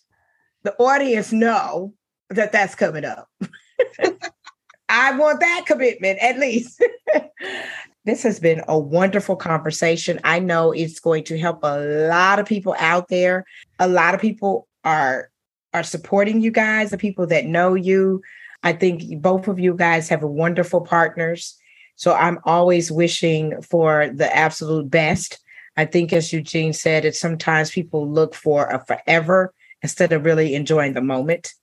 [0.62, 1.94] the audience know
[2.30, 3.28] that that's coming up.
[4.88, 6.82] I want that commitment at least.
[8.04, 10.20] this has been a wonderful conversation.
[10.24, 11.78] I know it's going to help a
[12.08, 13.44] lot of people out there.
[13.78, 15.30] A lot of people are
[15.72, 18.22] are supporting you guys, the people that know you.
[18.64, 21.56] I think both of you guys have wonderful partners.
[21.94, 25.38] So I'm always wishing for the absolute best.
[25.80, 30.54] I think, as Eugene said, it's sometimes people look for a forever instead of really
[30.54, 31.54] enjoying the moment.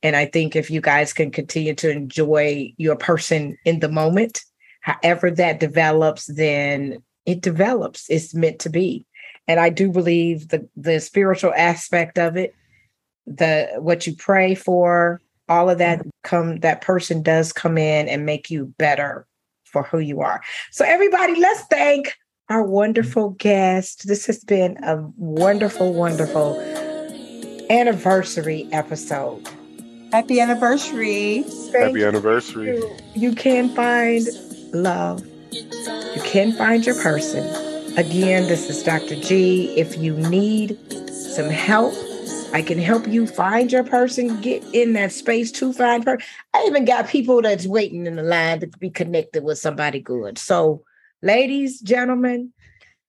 [0.00, 4.42] And I think if you guys can continue to enjoy your person in the moment,
[4.80, 8.08] however that develops, then it develops.
[8.08, 9.06] It's meant to be.
[9.48, 12.54] And I do believe the the spiritual aspect of it,
[13.26, 18.24] the what you pray for, all of that come that person does come in and
[18.24, 19.26] make you better
[19.64, 20.42] for who you are.
[20.70, 22.14] So everybody, let's thank
[22.48, 24.06] our wonderful guest.
[24.06, 26.60] This has been a wonderful, wonderful
[27.70, 29.48] anniversary episode.
[30.12, 31.42] Happy anniversary.
[31.42, 32.76] Thank Happy anniversary.
[32.76, 32.96] you.
[33.14, 34.26] You can find
[34.72, 35.24] love.
[35.50, 37.44] You can find your person.
[37.96, 39.16] Again, this is Dr.
[39.16, 39.74] G.
[39.76, 40.78] If you need
[41.10, 41.94] some help,
[42.52, 46.18] I can help you find your person, get in that space to find her.
[46.52, 50.38] I even got people that's waiting in the line to be connected with somebody good.
[50.38, 50.84] So,
[51.24, 52.52] ladies, gentlemen,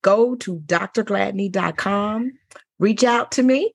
[0.02, 2.32] go to drgladney.com,
[2.80, 3.74] reach out to me.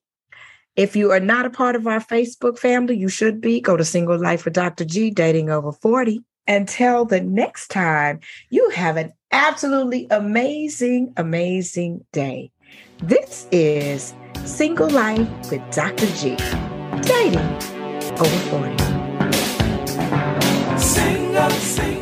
[0.77, 3.61] If you are not a part of our Facebook family, you should be.
[3.61, 4.85] Go to Single Life with Dr.
[4.85, 6.25] G, Dating Over 40.
[6.49, 12.51] Until the next time, you have an absolutely amazing, amazing day.
[13.03, 14.15] This is
[14.45, 16.07] Single Life with Dr.
[16.17, 16.37] G,
[17.03, 17.39] Dating
[18.19, 18.79] Over 40.
[20.79, 22.00] Sing.